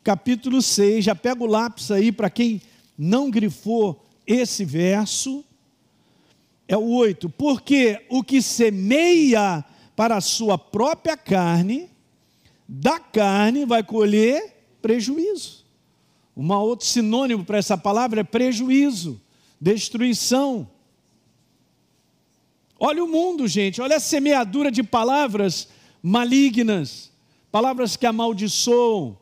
capítulo 0.02 0.61
6, 0.61 1.04
já 1.04 1.14
pega 1.14 1.45
o 1.45 1.47
lápis 1.47 1.92
aí 1.92 2.11
para 2.11 2.30
quem 2.30 2.61
não 2.99 3.30
grifou 3.30 4.04
esse 4.26 4.64
verso 4.64 5.45
é 6.68 6.76
o 6.76 6.90
8. 6.90 7.30
Porque 7.30 8.04
o 8.10 8.22
que 8.22 8.42
semeia 8.42 9.64
para 9.96 10.18
a 10.18 10.20
sua 10.20 10.56
própria 10.56 11.16
carne, 11.16 11.90
da 12.68 13.00
carne 13.00 13.64
vai 13.64 13.82
colher 13.82 14.54
prejuízo. 14.80 15.64
Um 16.37 16.52
outro 16.52 16.87
sinônimo 16.87 17.44
para 17.44 17.58
essa 17.58 17.76
palavra 17.76 18.20
é 18.20 18.25
prejuízo, 18.25 19.20
destruição. 19.60 20.70
Olha 22.78 23.02
o 23.02 23.08
mundo, 23.08 23.48
gente, 23.48 23.80
olha 23.80 23.96
a 23.96 24.00
semeadura 24.00 24.70
de 24.70 24.84
palavras 24.84 25.68
malignas, 26.00 27.10
palavras 27.50 27.96
que 27.96 28.06
amaldiçoam, 28.06 29.18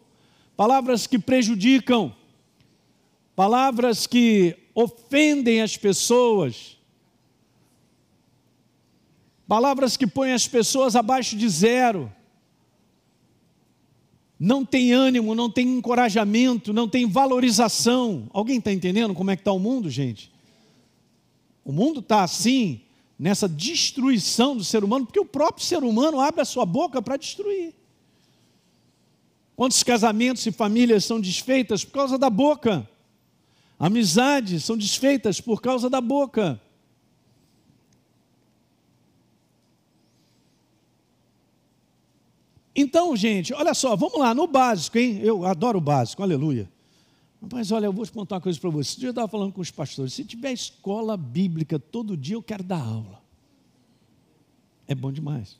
palavras 0.54 1.06
que 1.06 1.18
prejudicam, 1.18 2.14
palavras 3.34 4.06
que 4.06 4.54
ofendem 4.74 5.62
as 5.62 5.74
pessoas 5.74 6.75
palavras 9.46 9.96
que 9.96 10.06
põem 10.06 10.32
as 10.32 10.46
pessoas 10.46 10.96
abaixo 10.96 11.36
de 11.36 11.48
zero. 11.48 12.12
Não 14.38 14.64
tem 14.64 14.92
ânimo, 14.92 15.34
não 15.34 15.50
tem 15.50 15.78
encorajamento, 15.78 16.72
não 16.72 16.88
tem 16.88 17.06
valorização. 17.06 18.28
Alguém 18.32 18.58
está 18.58 18.72
entendendo 18.72 19.14
como 19.14 19.30
é 19.30 19.36
que 19.36 19.40
está 19.40 19.52
o 19.52 19.58
mundo, 19.58 19.88
gente? 19.88 20.30
O 21.64 21.72
mundo 21.72 22.00
está 22.00 22.22
assim, 22.22 22.82
nessa 23.18 23.48
destruição 23.48 24.56
do 24.56 24.62
ser 24.62 24.84
humano, 24.84 25.06
porque 25.06 25.20
o 25.20 25.24
próprio 25.24 25.64
ser 25.64 25.82
humano 25.82 26.20
abre 26.20 26.42
a 26.42 26.44
sua 26.44 26.66
boca 26.66 27.00
para 27.00 27.16
destruir. 27.16 27.74
Quantos 29.56 29.82
casamentos 29.82 30.44
e 30.44 30.52
famílias 30.52 31.04
são 31.04 31.18
desfeitas 31.18 31.82
por 31.82 31.92
causa 31.92 32.18
da 32.18 32.28
boca? 32.28 32.86
Amizades 33.78 34.64
são 34.64 34.76
desfeitas 34.76 35.40
por 35.40 35.62
causa 35.62 35.88
da 35.88 36.00
boca. 36.00 36.60
Então, 42.76 43.16
gente, 43.16 43.54
olha 43.54 43.73
só, 43.73 43.97
vamos 43.97 44.18
lá, 44.18 44.35
no 44.35 44.47
básico, 44.47 44.99
hein? 44.99 45.18
Eu 45.23 45.47
adoro 45.47 45.78
o 45.78 45.80
básico, 45.80 46.23
aleluia. 46.23 46.71
Mas 47.50 47.73
olha, 47.73 47.87
eu 47.87 47.92
vou 47.92 48.04
te 48.04 48.12
contar 48.12 48.35
uma 48.35 48.40
coisa 48.42 48.61
para 48.61 48.68
você. 48.68 49.06
Eu 49.06 49.11
estava 49.11 49.26
falando 49.26 49.52
com 49.52 49.62
os 49.62 49.71
pastores. 49.71 50.12
Se 50.12 50.23
tiver 50.25 50.52
escola 50.52 51.16
bíblica 51.16 51.78
todo 51.78 52.16
dia, 52.16 52.35
eu 52.35 52.42
quero 52.42 52.62
dar 52.62 52.80
aula. 52.80 53.23
É 54.87 54.95
bom 54.95 55.11
demais. 55.11 55.56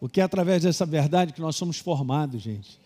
Porque 0.00 0.20
é 0.20 0.24
através 0.24 0.64
dessa 0.64 0.84
verdade 0.84 1.32
que 1.32 1.40
nós 1.40 1.54
somos 1.54 1.78
formados, 1.78 2.42
gente. 2.42 2.80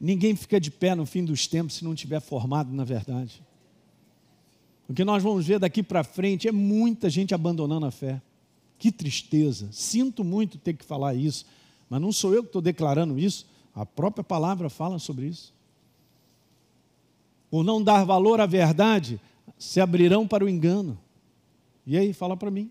Ninguém 0.00 0.34
fica 0.34 0.58
de 0.58 0.72
pé 0.72 0.96
no 0.96 1.06
fim 1.06 1.24
dos 1.24 1.46
tempos 1.46 1.76
se 1.76 1.84
não 1.84 1.94
tiver 1.94 2.20
formado 2.20 2.72
na 2.72 2.82
verdade. 2.82 3.40
O 4.88 4.94
que 4.94 5.04
nós 5.04 5.22
vamos 5.22 5.46
ver 5.46 5.60
daqui 5.60 5.84
para 5.84 6.02
frente 6.02 6.48
é 6.48 6.52
muita 6.52 7.08
gente 7.08 7.32
abandonando 7.32 7.86
a 7.86 7.92
fé. 7.92 8.20
Que 8.76 8.90
tristeza. 8.90 9.68
Sinto 9.70 10.24
muito 10.24 10.58
ter 10.58 10.74
que 10.74 10.84
falar 10.84 11.14
isso 11.14 11.44
mas 11.90 12.00
não 12.00 12.12
sou 12.12 12.32
eu 12.32 12.44
que 12.44 12.48
estou 12.48 12.62
declarando 12.62 13.18
isso, 13.18 13.44
a 13.74 13.84
própria 13.84 14.22
palavra 14.22 14.70
fala 14.70 15.00
sobre 15.00 15.26
isso. 15.26 15.52
Por 17.50 17.64
não 17.64 17.82
dar 17.82 18.04
valor 18.04 18.40
à 18.40 18.46
verdade, 18.46 19.20
se 19.58 19.80
abrirão 19.80 20.26
para 20.26 20.44
o 20.44 20.48
engano. 20.48 20.96
E 21.84 21.98
aí, 21.98 22.12
fala 22.12 22.36
para 22.36 22.48
mim. 22.48 22.70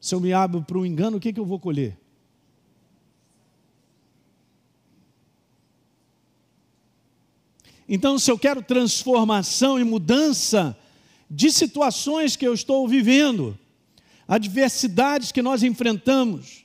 Se 0.00 0.12
eu 0.12 0.20
me 0.20 0.32
abro 0.32 0.60
para 0.60 0.76
o 0.76 0.84
engano, 0.84 1.18
o 1.18 1.20
que, 1.20 1.32
que 1.32 1.38
eu 1.38 1.46
vou 1.46 1.60
colher? 1.60 1.96
Então, 7.88 8.18
se 8.18 8.28
eu 8.28 8.38
quero 8.38 8.60
transformação 8.60 9.78
e 9.78 9.84
mudança 9.84 10.76
de 11.30 11.52
situações 11.52 12.34
que 12.34 12.46
eu 12.46 12.54
estou 12.54 12.88
vivendo, 12.88 13.56
adversidades 14.26 15.30
que 15.30 15.42
nós 15.42 15.62
enfrentamos, 15.62 16.63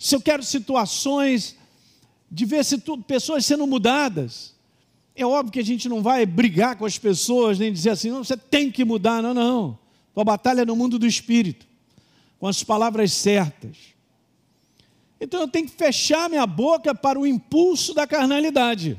se 0.00 0.16
eu 0.16 0.20
quero 0.22 0.42
situações 0.42 1.54
de 2.30 2.46
ver 2.46 2.64
se 2.64 2.78
tudo, 2.78 3.02
pessoas 3.02 3.44
sendo 3.44 3.66
mudadas, 3.66 4.54
é 5.14 5.26
óbvio 5.26 5.52
que 5.52 5.60
a 5.60 5.64
gente 5.64 5.90
não 5.90 6.02
vai 6.02 6.24
brigar 6.24 6.74
com 6.76 6.86
as 6.86 6.96
pessoas, 6.96 7.58
nem 7.58 7.70
dizer 7.70 7.90
assim, 7.90 8.08
não, 8.08 8.24
você 8.24 8.34
tem 8.34 8.70
que 8.70 8.82
mudar, 8.82 9.22
não, 9.22 9.34
não. 9.34 9.78
Tua 10.14 10.24
batalha 10.24 10.62
é 10.62 10.64
no 10.64 10.74
mundo 10.74 10.98
do 10.98 11.06
espírito, 11.06 11.66
com 12.38 12.46
as 12.46 12.64
palavras 12.64 13.12
certas. 13.12 13.76
Então 15.20 15.42
eu 15.42 15.48
tenho 15.48 15.68
que 15.68 15.76
fechar 15.76 16.30
minha 16.30 16.46
boca 16.46 16.94
para 16.94 17.20
o 17.20 17.26
impulso 17.26 17.92
da 17.92 18.06
carnalidade. 18.06 18.98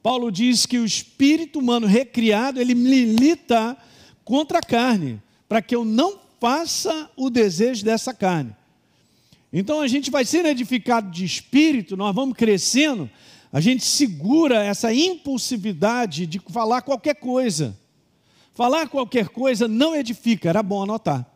Paulo 0.00 0.30
diz 0.30 0.64
que 0.64 0.78
o 0.78 0.84
espírito 0.84 1.58
humano 1.58 1.88
recriado, 1.88 2.60
ele 2.60 2.76
milita 2.76 3.76
contra 4.24 4.60
a 4.60 4.62
carne, 4.62 5.20
para 5.48 5.60
que 5.60 5.74
eu 5.74 5.84
não 5.84 6.20
faça 6.40 7.10
o 7.16 7.28
desejo 7.28 7.84
dessa 7.84 8.14
carne. 8.14 8.54
Então 9.58 9.80
a 9.80 9.88
gente 9.88 10.10
vai 10.10 10.22
sendo 10.22 10.48
edificado 10.48 11.10
de 11.10 11.24
espírito, 11.24 11.96
nós 11.96 12.14
vamos 12.14 12.36
crescendo, 12.36 13.08
a 13.50 13.58
gente 13.58 13.86
segura 13.86 14.62
essa 14.62 14.92
impulsividade 14.92 16.26
de 16.26 16.38
falar 16.40 16.82
qualquer 16.82 17.14
coisa. 17.14 17.74
Falar 18.52 18.86
qualquer 18.86 19.30
coisa 19.30 19.66
não 19.66 19.96
edifica, 19.96 20.50
era 20.50 20.62
bom 20.62 20.82
anotar. 20.82 21.26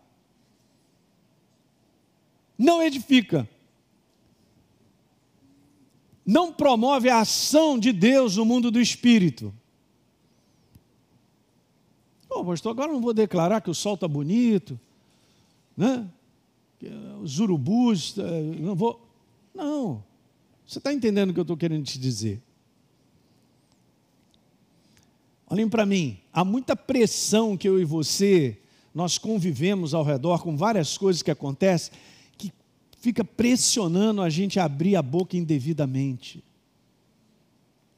Não 2.59 2.83
edifica. 2.83 3.49
Não 6.27 6.53
promove 6.53 7.09
a 7.09 7.21
ação 7.21 7.79
de 7.79 7.91
Deus 7.91 8.37
no 8.37 8.45
mundo 8.45 8.71
do 8.71 8.83
espírito. 8.83 9.51
Pô, 12.29 12.45
pastor, 12.45 12.73
agora 12.73 12.93
não 12.93 13.01
vou 13.01 13.15
declarar 13.15 13.63
que 13.63 13.71
o 13.71 13.75
sol 13.75 13.95
está 13.95 14.07
bonito, 14.07 14.79
né? 15.75 16.07
Os 17.23 17.39
urubus, 17.39 18.17
eh, 18.19 18.43
não 18.59 18.75
vou. 18.75 19.07
Não. 19.55 20.03
Você 20.67 20.79
está 20.79 20.93
entendendo 20.93 21.31
o 21.31 21.35
que 21.35 21.41
eu 21.41 21.43
estou 21.43 21.57
querendo 21.57 21.85
te 21.85 21.99
dizer? 21.99 22.41
Olhem 25.47 25.69
para 25.69 25.85
mim, 25.85 26.19
há 26.33 26.45
muita 26.45 26.77
pressão 26.77 27.57
que 27.57 27.69
eu 27.69 27.81
e 27.81 27.85
você, 27.85 28.57
nós 28.95 29.19
convivemos 29.19 29.95
ao 29.95 30.05
redor 30.05 30.43
com 30.43 30.57
várias 30.57 30.97
coisas 30.97 31.23
que 31.23 31.31
acontecem, 31.31 31.93
que 32.39 32.53
fica 33.01 33.25
pressionando 33.25 34.23
a 34.23 34.31
gente 34.31 34.61
a 34.61 34.65
abrir 34.65 34.95
a 34.95 35.03
boca 35.03 35.37
indevidamente. 35.37 36.45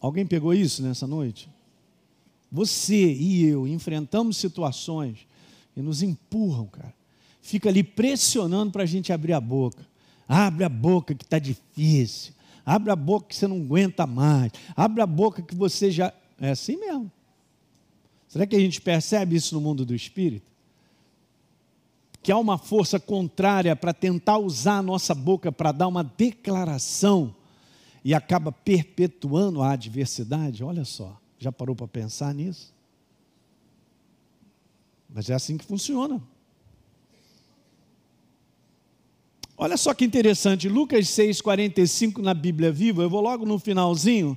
Alguém 0.01 0.27
pegou 0.27 0.55
isso 0.55 0.83
nessa 0.83 1.07
noite? 1.07 1.49
Você 2.51 3.13
e 3.13 3.45
eu 3.45 3.69
enfrentamos 3.69 4.39
situações 4.39 5.27
que 5.75 5.83
nos 5.83 6.03
empurram, 6.03 6.67
cara, 6.67 6.95
fica 7.43 7.69
ali 7.69 7.83
pressionando 7.83 8.71
para 8.71 8.85
a 8.85 8.87
gente 8.87 9.13
abrir 9.13 9.35
a 9.35 9.41
boca. 9.41 9.85
Abre 10.27 10.65
a 10.65 10.69
boca 10.69 11.15
que 11.15 11.25
está 11.25 11.39
difícil. 11.39 12.33
Abre 12.65 12.93
a 12.93 12.97
boca 12.97 13.27
que 13.27 13.37
você 13.37 13.49
não 13.49 13.57
aguenta 13.57 14.07
mais. 14.07 14.53
Abre 14.75 15.03
a 15.03 15.07
boca 15.07 15.43
que 15.43 15.55
você 15.55 15.91
já. 15.91 16.15
É 16.41 16.51
assim 16.51 16.77
mesmo. 16.77 17.11
Será 18.29 18.47
que 18.47 18.57
a 18.57 18.61
gente 18.61 18.81
percebe 18.81 19.37
isso 19.37 19.55
no 19.55 19.61
mundo 19.61 19.85
do 19.85 19.95
espírito? 19.95 20.51
Que 22.23 22.31
há 22.31 22.39
uma 22.39 22.57
força 22.57 23.01
contrária 23.01 23.75
para 23.75 23.93
tentar 23.93 24.39
usar 24.39 24.79
a 24.79 24.83
nossa 24.83 25.15
boca 25.15 25.51
para 25.51 25.73
dar 25.73 25.89
uma 25.89 26.05
declaração 26.05 27.35
e 28.05 28.15
acaba 28.15 28.53
perpetuando 28.53 29.61
a 29.61 29.73
adversidade? 29.73 30.63
Olha 30.63 30.85
só, 30.85 31.21
já 31.39 31.51
parou 31.51 31.75
para 31.75 31.89
pensar 31.89 32.33
nisso? 32.33 32.73
Mas 35.13 35.29
é 35.29 35.35
assim 35.35 35.59
que 35.59 35.65
funciona. 35.65 36.23
Olha 39.63 39.77
só 39.77 39.95
que 39.95 40.05
interessante, 40.05 40.69
Lucas 40.69 41.07
6,45 41.07 42.19
na 42.19 42.35
Bíblia 42.35 42.73
Viva, 42.73 43.05
eu 43.05 43.09
vou 43.09 43.21
logo 43.21 43.47
no 43.47 43.61
finalzinho. 43.61 44.37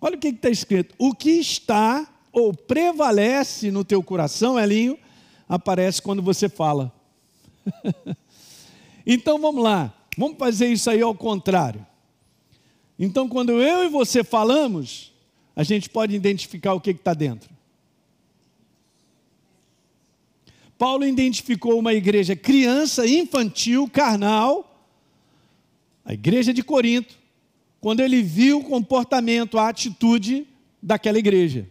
Olha 0.00 0.14
o 0.14 0.20
que 0.20 0.28
está 0.28 0.48
escrito: 0.48 0.94
O 1.00 1.12
que 1.12 1.30
está 1.30 2.08
ou 2.30 2.54
prevalece 2.54 3.72
no 3.72 3.84
teu 3.84 4.00
coração, 4.04 4.56
Elinho, 4.56 4.96
aparece 5.48 6.00
quando 6.00 6.22
você 6.22 6.48
fala. 6.48 6.92
então 9.04 9.40
vamos 9.40 9.64
lá, 9.64 9.92
vamos 10.16 10.38
fazer 10.38 10.68
isso 10.68 10.88
aí 10.90 11.02
ao 11.02 11.12
contrário. 11.12 11.84
Então, 12.96 13.28
quando 13.28 13.60
eu 13.60 13.82
e 13.82 13.88
você 13.88 14.22
falamos, 14.22 15.12
a 15.56 15.64
gente 15.64 15.90
pode 15.90 16.14
identificar 16.14 16.72
o 16.72 16.80
que 16.80 16.90
está 16.90 17.14
dentro. 17.14 17.55
Paulo 20.78 21.04
identificou 21.04 21.78
uma 21.78 21.94
igreja 21.94 22.36
criança, 22.36 23.06
infantil, 23.06 23.88
carnal, 23.88 24.72
a 26.04 26.12
igreja 26.12 26.52
de 26.52 26.62
Corinto, 26.62 27.14
quando 27.80 28.00
ele 28.00 28.22
viu 28.22 28.58
o 28.58 28.64
comportamento, 28.64 29.58
a 29.58 29.68
atitude 29.68 30.46
daquela 30.82 31.18
igreja. 31.18 31.68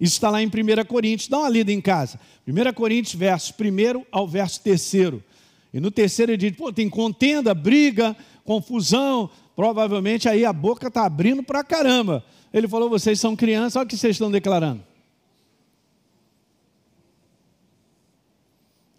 Isso 0.00 0.14
está 0.14 0.30
lá 0.30 0.42
em 0.42 0.46
1 0.46 0.50
Coríntios, 0.86 1.28
dá 1.28 1.38
uma 1.38 1.48
lida 1.48 1.72
em 1.72 1.80
casa. 1.80 2.20
1 2.46 2.72
Coríntios, 2.72 3.14
verso 3.14 3.52
1 3.52 4.04
ao 4.10 4.28
verso 4.28 4.60
3. 4.62 4.92
E 5.72 5.80
no 5.80 5.90
terceiro 5.90 6.32
ele 6.32 6.36
diz: 6.38 6.56
pô, 6.56 6.72
tem 6.72 6.88
contenda, 6.88 7.54
briga, 7.54 8.16
confusão. 8.44 9.30
Provavelmente 9.56 10.28
aí 10.28 10.44
a 10.44 10.52
boca 10.52 10.86
está 10.86 11.04
abrindo 11.04 11.42
para 11.42 11.64
caramba. 11.64 12.24
Ele 12.52 12.68
falou: 12.68 12.88
vocês 12.88 13.18
são 13.18 13.34
crianças, 13.34 13.76
olha 13.76 13.86
o 13.86 13.88
que 13.88 13.96
vocês 13.96 14.14
estão 14.14 14.30
declarando. 14.30 14.87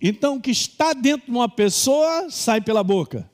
Então, 0.02 0.38
o 0.38 0.42
que 0.42 0.52
está 0.52 0.94
dentro 0.94 1.26
de 1.26 1.32
uma 1.32 1.50
pessoa 1.50 2.30
sai 2.30 2.62
pela 2.62 2.84
boca. 2.84 3.30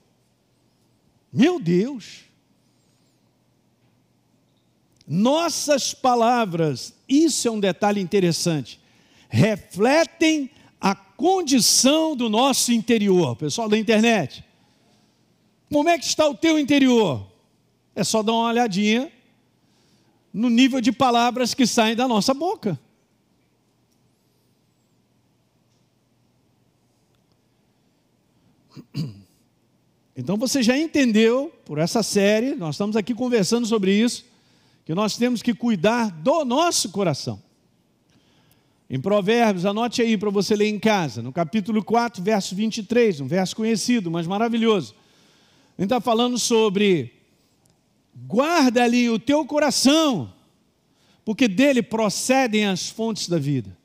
Meu 1.32 1.60
Deus! 1.60 2.26
Nossas 5.08 5.94
palavras, 5.94 6.94
isso 7.08 7.48
é 7.48 7.52
um 7.52 7.60
detalhe 7.60 8.02
interessante, 8.02 8.80
refletem 9.30 10.50
a 10.82 10.96
condição 10.96 12.16
do 12.16 12.28
nosso 12.28 12.72
interior. 12.72 13.36
Pessoal 13.36 13.70
da 13.70 13.78
internet, 13.78 14.44
como 15.72 15.90
é 15.90 15.98
que 16.00 16.06
está 16.06 16.28
o 16.28 16.34
teu 16.34 16.58
interior? 16.58 17.28
É 17.96 18.04
só 18.04 18.24
dar 18.24 18.34
uma 18.34 18.50
olhadinha 18.50 19.12
no 20.34 20.50
nível 20.50 20.82
de 20.82 20.92
palavras 20.92 21.54
que 21.54 21.68
saem 21.68 21.96
da 21.96 22.08
nossa 22.08 22.34
boca. 22.34 22.80
Então 30.16 30.38
você 30.38 30.64
já 30.64 30.78
entendeu 30.78 31.54
por 31.66 31.78
essa 31.78 32.02
série, 32.02 32.56
nós 32.56 32.76
estamos 32.76 32.96
aqui 32.96 33.14
conversando 33.14 33.68
sobre 33.68 33.94
isso, 33.94 34.24
que 34.86 34.96
nós 34.96 35.18
temos 35.18 35.42
que 35.42 35.54
cuidar 35.54 36.10
do 36.10 36.46
nosso 36.46 36.90
coração. 36.90 37.44
Em 38.90 39.00
Provérbios, 39.00 39.66
anote 39.66 40.02
aí 40.02 40.18
para 40.18 40.30
você 40.30 40.56
ler 40.56 40.70
em 40.70 40.80
casa, 40.80 41.22
no 41.22 41.34
capítulo 41.34 41.84
4, 41.84 42.24
verso 42.24 42.56
23, 42.56 43.20
um 43.20 43.28
verso 43.28 43.56
conhecido, 43.56 44.10
mas 44.10 44.26
maravilhoso. 44.26 44.96
Ele 45.78 45.86
está 45.86 46.00
falando 46.00 46.38
sobre 46.40 47.12
guarda 48.16 48.84
ali 48.84 49.10
o 49.10 49.20
teu 49.20 49.46
coração, 49.46 50.32
porque 51.26 51.48
dele 51.48 51.82
procedem 51.82 52.68
as 52.68 52.88
fontes 52.88 53.28
da 53.28 53.38
vida. 53.38 53.76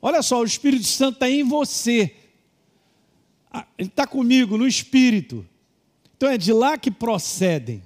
Olha 0.00 0.22
só, 0.22 0.40
o 0.40 0.44
Espírito 0.44 0.86
Santo 0.86 1.14
está 1.14 1.28
em 1.28 1.42
você, 1.42 2.14
ah, 3.52 3.66
ele 3.76 3.88
está 3.88 4.06
comigo 4.06 4.56
no 4.56 4.66
Espírito. 4.66 5.46
Então 6.16 6.28
é 6.28 6.38
de 6.38 6.52
lá 6.52 6.78
que 6.78 6.90
procedem. 6.90 7.82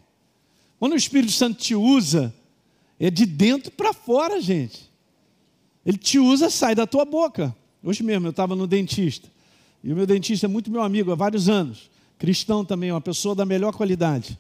Quando 0.78 0.92
o 0.92 0.97
Espírito 0.97 1.32
Santo 1.32 1.58
te 1.58 1.75
usa, 1.75 2.35
é 2.99 3.11
de 3.11 3.26
dentro 3.26 3.70
para 3.73 3.92
fora, 3.92 4.40
gente. 4.40 4.88
Ele 5.85 5.99
te 5.99 6.18
usa, 6.18 6.50
sai 6.50 6.75
da 6.75 6.87
tua 6.87 7.04
boca. 7.04 7.54
Hoje 7.82 8.02
mesmo 8.02 8.26
eu 8.26 8.30
estava 8.30 8.54
no 8.54 8.66
dentista. 8.66 9.28
E 9.82 9.92
o 9.92 9.97
meu 9.97 10.06
dentista 10.06 10.47
é 10.47 10.49
muito 10.49 10.70
meu 10.70 10.82
amigo 10.82 11.12
há 11.12 11.14
vários 11.14 11.49
anos. 11.49 11.90
Cristão 12.18 12.64
também, 12.64 12.90
uma 12.90 13.00
pessoa 13.00 13.35
da 13.35 13.47
melhor 13.47 13.73
qualidade. 13.73 14.38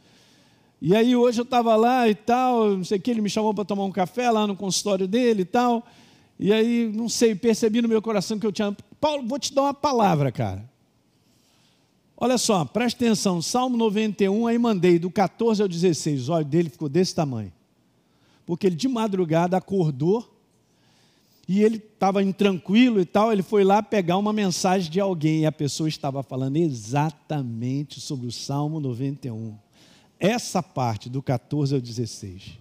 E 0.80 0.94
aí 0.94 1.16
hoje 1.16 1.40
eu 1.40 1.44
estava 1.44 1.74
lá 1.74 2.08
e 2.08 2.14
tal, 2.14 2.76
não 2.76 2.84
sei 2.84 2.98
o 2.98 3.00
que, 3.00 3.10
ele 3.10 3.20
me 3.20 3.30
chamou 3.30 3.52
para 3.52 3.64
tomar 3.64 3.84
um 3.84 3.90
café 3.90 4.30
lá 4.30 4.46
no 4.46 4.54
consultório 4.54 5.08
dele 5.08 5.42
e 5.42 5.44
tal. 5.44 5.84
E 6.38 6.52
aí, 6.52 6.90
não 6.94 7.08
sei, 7.08 7.34
percebi 7.34 7.82
no 7.82 7.88
meu 7.88 8.00
coração 8.00 8.38
que 8.38 8.46
eu 8.46 8.52
tinha. 8.52 8.76
Paulo, 9.00 9.26
vou 9.26 9.40
te 9.40 9.52
dar 9.52 9.62
uma 9.62 9.74
palavra, 9.74 10.30
cara. 10.30 10.68
Olha 12.20 12.36
só, 12.36 12.64
presta 12.64 13.04
atenção, 13.04 13.40
Salmo 13.40 13.76
91, 13.76 14.48
aí 14.48 14.58
mandei 14.58 14.98
do 14.98 15.08
14 15.08 15.62
ao 15.62 15.68
16, 15.68 16.28
o 16.28 16.32
olho 16.32 16.44
dele 16.44 16.68
ficou 16.68 16.88
desse 16.88 17.14
tamanho. 17.14 17.52
Porque 18.44 18.66
ele 18.66 18.74
de 18.74 18.88
madrugada 18.88 19.56
acordou 19.56 20.28
e 21.46 21.62
ele 21.62 21.76
estava 21.76 22.20
intranquilo 22.20 23.00
e 23.00 23.04
tal, 23.04 23.32
ele 23.32 23.42
foi 23.42 23.62
lá 23.62 23.80
pegar 23.84 24.16
uma 24.16 24.32
mensagem 24.32 24.90
de 24.90 24.98
alguém 24.98 25.42
e 25.42 25.46
a 25.46 25.52
pessoa 25.52 25.88
estava 25.88 26.20
falando 26.24 26.56
exatamente 26.56 28.00
sobre 28.00 28.26
o 28.26 28.32
Salmo 28.32 28.80
91. 28.80 29.56
Essa 30.18 30.60
parte 30.60 31.08
do 31.08 31.22
14 31.22 31.76
ao 31.76 31.80
16. 31.80 32.58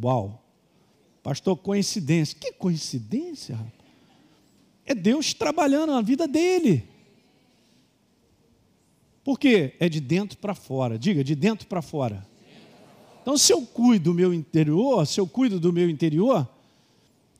Uau! 0.00 0.40
Pastor, 1.24 1.56
coincidência. 1.56 2.38
Que 2.38 2.52
coincidência, 2.52 3.56
rapaz? 3.56 3.84
É 4.86 4.94
Deus 4.94 5.32
trabalhando 5.32 5.92
na 5.92 6.02
vida 6.02 6.28
dele. 6.28 6.86
Por 9.24 9.38
quê? 9.38 9.74
É 9.80 9.88
de 9.88 10.00
dentro 10.00 10.36
para 10.36 10.54
fora. 10.54 10.98
Diga, 10.98 11.24
de 11.24 11.34
dentro 11.34 11.66
para 11.66 11.80
fora. 11.80 12.26
Então, 13.22 13.38
se 13.38 13.52
eu 13.52 13.62
cuido 13.62 14.10
do 14.10 14.14
meu 14.14 14.34
interior, 14.34 15.06
se 15.06 15.18
eu 15.18 15.26
cuido 15.26 15.58
do 15.58 15.72
meu 15.72 15.88
interior, 15.88 16.46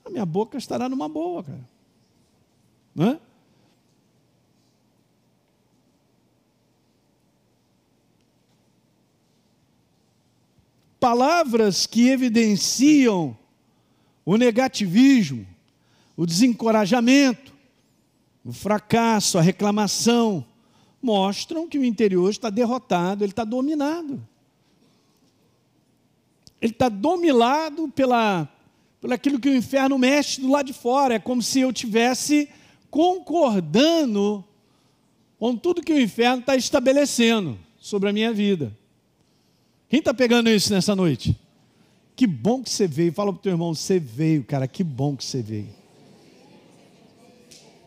a 0.03 0.09
minha 0.09 0.25
boca 0.25 0.57
estará 0.57 0.89
numa 0.89 1.09
boa, 1.11 1.45
cara. 1.45 1.75
Palavras 10.99 11.85
que 11.85 12.09
evidenciam 12.09 13.37
o 14.25 14.39
negativismo, 14.39 15.47
o 16.17 16.25
desencorajamento, 16.25 17.53
o 18.43 18.55
fracasso, 18.55 19.37
a 19.37 19.43
reclamação, 19.43 20.47
mostram 21.05 21.69
que 21.69 21.79
o 21.79 21.85
interior 21.85 22.31
está 22.31 22.51
derrotado, 22.51 23.23
ele 23.23 23.33
está 23.33 23.45
dominado. 23.45 24.27
Ele 26.61 26.73
está 26.73 26.89
dominado 26.89 27.89
pela, 27.89 28.49
pelo 29.01 29.13
aquilo 29.13 29.39
que 29.39 29.51
o 29.51 29.55
inferno 29.55 29.99
mexe 29.99 30.41
do 30.41 30.51
lado 30.51 30.67
de 30.67 30.73
fora. 30.73 31.15
É 31.15 31.19
como 31.19 31.43
se 31.43 31.61
eu 31.61 31.73
tivesse 31.73 32.49
concordando 32.91 34.43
com 35.39 35.55
tudo 35.55 35.83
que 35.83 35.93
o 35.93 36.01
inferno 36.01 36.41
está 36.41 36.57
estabelecendo 36.57 37.59
sobre 37.79 38.09
a 38.09 38.13
minha 38.13 38.33
vida. 38.33 38.75
Quem 39.91 39.99
está 39.99 40.15
pegando 40.15 40.49
isso 40.49 40.73
nessa 40.73 40.97
noite? 40.97 41.39
Que 42.17 42.27
bom 42.27 42.63
que 42.63 42.71
você 42.71 42.87
veio. 42.87 43.13
Fala 43.13 43.33
para 43.33 43.39
o 43.39 43.43
teu 43.43 43.53
irmão, 43.53 43.75
você 43.75 43.99
veio, 43.99 44.43
cara. 44.43 44.67
Que 44.67 44.83
bom 44.83 45.15
que 45.15 45.25
você 45.25 45.43
veio. 45.43 45.84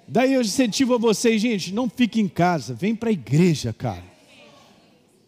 Daí 0.07 0.33
eu 0.33 0.41
incentivo 0.41 0.95
a 0.95 0.97
vocês, 0.97 1.41
gente, 1.41 1.73
não 1.73 1.89
fique 1.89 2.21
em 2.21 2.29
casa, 2.29 2.73
vem 2.73 2.95
para 2.95 3.09
a 3.09 3.11
igreja, 3.11 3.73
cara. 3.73 4.05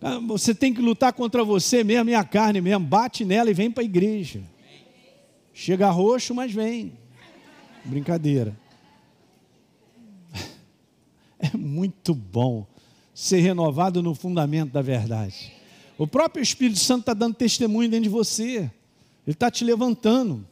Ah, 0.02 0.20
você 0.20 0.56
tem 0.56 0.74
que 0.74 0.82
lutar 0.82 1.12
contra 1.12 1.44
você 1.44 1.84
mesmo 1.84 2.10
e 2.10 2.16
a 2.16 2.24
carne 2.24 2.62
mesmo, 2.62 2.86
bate 2.86 3.26
nela 3.26 3.52
e 3.52 3.54
vem 3.54 3.70
para 3.70 3.84
a 3.84 3.86
igreja. 3.86 4.42
Chega 5.54 5.90
roxo, 5.90 6.34
mas 6.34 6.54
vem. 6.54 6.94
Brincadeira. 7.84 8.58
É 11.42 11.56
muito 11.56 12.14
bom 12.14 12.68
ser 13.14 13.40
renovado 13.40 14.04
no 14.04 14.14
fundamento 14.14 14.72
da 14.72 14.82
verdade. 14.82 15.54
O 15.98 16.06
próprio 16.06 16.42
Espírito 16.44 16.80
Santo 16.80 17.02
está 17.02 17.14
dando 17.14 17.34
testemunho 17.34 17.90
dentro 17.90 18.04
de 18.04 18.10
você. 18.10 18.56
Ele 18.56 18.72
está 19.28 19.50
te 19.50 19.64
levantando. 19.64 20.46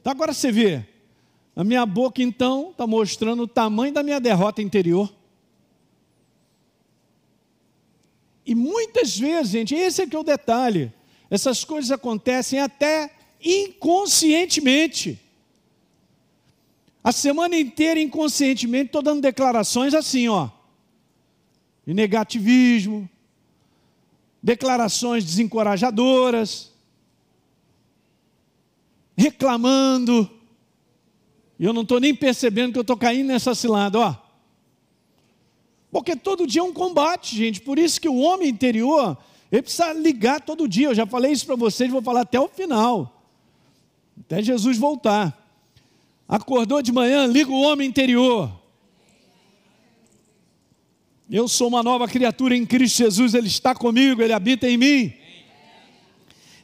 Então 0.00 0.10
agora 0.10 0.32
você 0.32 0.50
vê, 0.52 0.86
a 1.56 1.64
minha 1.64 1.86
boca, 1.86 2.22
então, 2.22 2.70
está 2.70 2.86
mostrando 2.86 3.44
o 3.44 3.48
tamanho 3.48 3.94
da 3.94 4.02
minha 4.02 4.20
derrota 4.20 4.60
interior. 4.60 5.10
E 8.44 8.54
muitas 8.54 9.18
vezes, 9.18 9.52
gente, 9.52 9.74
esse 9.74 10.02
é 10.02 10.06
que 10.06 10.14
é 10.14 10.18
o 10.18 10.22
detalhe. 10.22 10.92
Essas 11.30 11.64
coisas 11.64 11.90
acontecem 11.90 12.60
até 12.60 13.10
inconscientemente. 13.42 15.18
A 17.02 17.10
semana 17.10 17.56
inteira, 17.56 17.98
inconscientemente, 17.98 18.86
estou 18.86 19.00
dando 19.00 19.22
declarações 19.22 19.94
assim, 19.94 20.28
ó. 20.28 20.50
De 21.86 21.94
negativismo, 21.94 23.08
declarações 24.42 25.24
desencorajadoras, 25.24 26.70
reclamando 29.16 30.35
e 31.58 31.64
eu 31.64 31.72
não 31.72 31.82
estou 31.82 31.98
nem 31.98 32.14
percebendo 32.14 32.72
que 32.72 32.78
eu 32.78 32.82
estou 32.82 32.96
caindo 32.96 33.28
nessa 33.28 33.54
cilada, 33.54 33.98
ó. 33.98 34.14
Porque 35.90 36.14
todo 36.14 36.46
dia 36.46 36.60
é 36.60 36.64
um 36.64 36.72
combate, 36.72 37.34
gente. 37.34 37.60
Por 37.60 37.78
isso 37.78 38.00
que 38.00 38.08
o 38.08 38.16
homem 38.16 38.48
interior, 38.48 39.16
ele 39.50 39.62
precisa 39.62 39.92
ligar 39.92 40.40
todo 40.40 40.68
dia. 40.68 40.88
Eu 40.88 40.94
já 40.94 41.06
falei 41.06 41.32
isso 41.32 41.46
para 41.46 41.56
vocês, 41.56 41.90
vou 41.90 42.02
falar 42.02 42.22
até 42.22 42.38
o 42.38 42.48
final. 42.48 43.24
Até 44.20 44.42
Jesus 44.42 44.76
voltar. 44.76 45.34
Acordou 46.28 46.82
de 46.82 46.92
manhã, 46.92 47.26
liga 47.26 47.50
o 47.50 47.62
homem 47.62 47.88
interior. 47.88 48.50
Eu 51.30 51.48
sou 51.48 51.68
uma 51.68 51.82
nova 51.82 52.06
criatura 52.06 52.54
em 52.54 52.66
Cristo 52.66 52.98
Jesus, 52.98 53.34
Ele 53.34 53.48
está 53.48 53.74
comigo, 53.74 54.22
Ele 54.22 54.32
habita 54.32 54.68
em 54.68 54.76
mim. 54.76 55.14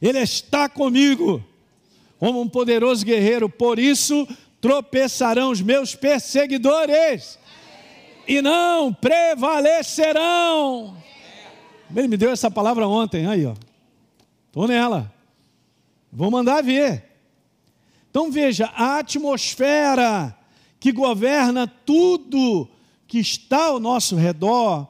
Ele 0.01 0.19
está 0.19 0.69
comigo 0.69 1.43
como 2.19 2.41
um 2.41 2.49
poderoso 2.49 3.05
guerreiro, 3.05 3.49
por 3.49 3.79
isso 3.79 4.29
tropeçarão 4.63 5.51
os 5.51 5.61
meus 5.61 5.95
perseguidores 5.97 7.39
e 8.29 8.41
não 8.41 8.95
prevalecerão. 8.95 10.97
Ele 11.95 12.07
me 12.07 12.17
deu 12.17 12.31
essa 12.31 12.51
palavra 12.51 12.87
ontem, 12.87 13.27
aí, 13.27 13.45
ó. 13.45 13.55
Estou 14.47 14.69
nela. 14.69 15.13
Vou 16.13 16.31
mandar 16.31 16.63
ver. 16.63 17.11
Então 18.09 18.31
veja, 18.31 18.67
a 18.77 18.99
atmosfera 18.99 20.39
que 20.79 20.93
governa 20.93 21.67
tudo 21.67 22.69
que 23.09 23.19
está 23.19 23.65
ao 23.67 23.81
nosso 23.81 24.15
redor 24.15 24.87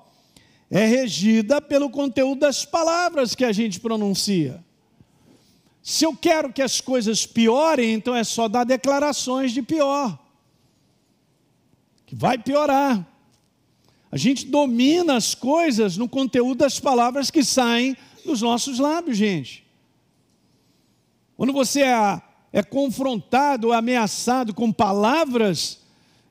é 0.70 0.85
regida 0.85 1.62
pelo 1.62 1.88
conteúdo 1.88 2.40
das 2.40 2.66
palavras 2.66 3.35
que 3.35 3.44
a 3.44 3.52
gente 3.52 3.80
pronuncia. 3.80 4.62
Se 5.82 6.04
eu 6.04 6.16
quero 6.16 6.52
que 6.52 6.62
as 6.62 6.80
coisas 6.80 7.26
piorem, 7.26 7.92
então 7.92 8.14
é 8.14 8.22
só 8.22 8.46
dar 8.46 8.62
declarações 8.62 9.50
de 9.50 9.60
pior. 9.60 10.16
Que 12.06 12.14
vai 12.14 12.38
piorar. 12.38 13.04
A 14.10 14.16
gente 14.16 14.46
domina 14.46 15.16
as 15.16 15.34
coisas 15.34 15.96
no 15.96 16.08
conteúdo 16.08 16.58
das 16.58 16.78
palavras 16.78 17.30
que 17.30 17.42
saem 17.42 17.96
dos 18.24 18.40
nossos 18.40 18.78
lábios, 18.78 19.16
gente. 19.16 19.66
Quando 21.36 21.52
você 21.52 21.82
é, 21.82 22.22
é 22.52 22.62
confrontado, 22.62 23.72
ameaçado 23.72 24.54
com 24.54 24.70
palavras, 24.70 25.80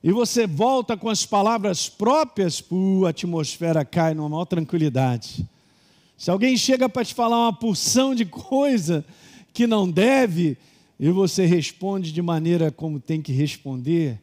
e 0.04 0.12
você 0.12 0.48
volta 0.48 0.96
com 0.96 1.10
as 1.10 1.26
palavras 1.26 1.90
próprias, 1.90 2.64
uh, 2.72 3.06
a 3.06 3.10
atmosfera 3.10 3.84
cai 3.84 4.14
numa 4.14 4.30
maior 4.30 4.46
tranquilidade. 4.46 5.46
Se 6.18 6.32
alguém 6.32 6.56
chega 6.56 6.88
para 6.88 7.04
te 7.04 7.14
falar 7.14 7.38
uma 7.38 7.54
porção 7.54 8.16
de 8.16 8.26
coisa 8.26 9.06
que 9.54 9.68
não 9.68 9.90
deve, 9.90 10.58
e 11.00 11.10
você 11.10 11.46
responde 11.46 12.12
de 12.12 12.22
maneira 12.22 12.72
como 12.72 13.00
tem 13.00 13.22
que 13.22 13.32
responder, 13.32 14.22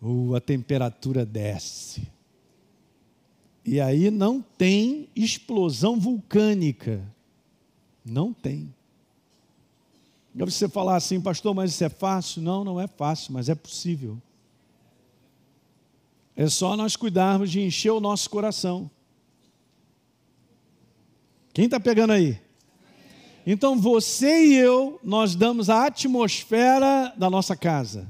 uh, 0.00 0.34
a 0.34 0.40
temperatura 0.40 1.24
desce. 1.24 2.08
E 3.64 3.80
aí 3.80 4.10
não 4.10 4.40
tem 4.40 5.08
explosão 5.16 5.98
vulcânica. 5.98 7.02
Não 8.04 8.32
tem. 8.32 8.72
Deve 10.32 10.52
você 10.52 10.68
falar 10.68 10.96
assim, 10.96 11.20
pastor, 11.20 11.54
mas 11.54 11.72
isso 11.72 11.82
é 11.82 11.88
fácil? 11.88 12.42
Não, 12.42 12.62
não 12.62 12.80
é 12.80 12.86
fácil, 12.86 13.32
mas 13.32 13.48
é 13.48 13.54
possível. 13.54 14.20
É 16.36 16.46
só 16.48 16.76
nós 16.76 16.94
cuidarmos 16.94 17.50
de 17.50 17.60
encher 17.60 17.90
o 17.90 18.00
nosso 18.00 18.28
coração. 18.28 18.90
Quem 21.54 21.64
está 21.64 21.80
pegando 21.80 22.12
aí? 22.12 22.38
Então 23.46 23.78
você 23.78 24.46
e 24.46 24.54
eu, 24.56 24.98
nós 25.04 25.36
damos 25.36 25.70
a 25.70 25.86
atmosfera 25.86 27.14
da 27.16 27.30
nossa 27.30 27.56
casa. 27.56 28.08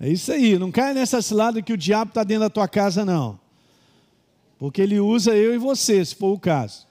É 0.00 0.08
isso 0.08 0.32
aí, 0.32 0.58
não 0.58 0.72
cai 0.72 0.92
nessa 0.92 1.22
cilada 1.22 1.62
que 1.62 1.72
o 1.72 1.76
diabo 1.76 2.08
está 2.08 2.24
dentro 2.24 2.42
da 2.42 2.50
tua 2.50 2.66
casa, 2.66 3.04
não. 3.04 3.38
Porque 4.58 4.82
ele 4.82 4.98
usa 4.98 5.36
eu 5.36 5.54
e 5.54 5.58
você, 5.58 6.04
se 6.04 6.14
for 6.14 6.32
o 6.32 6.40
caso. 6.40 6.88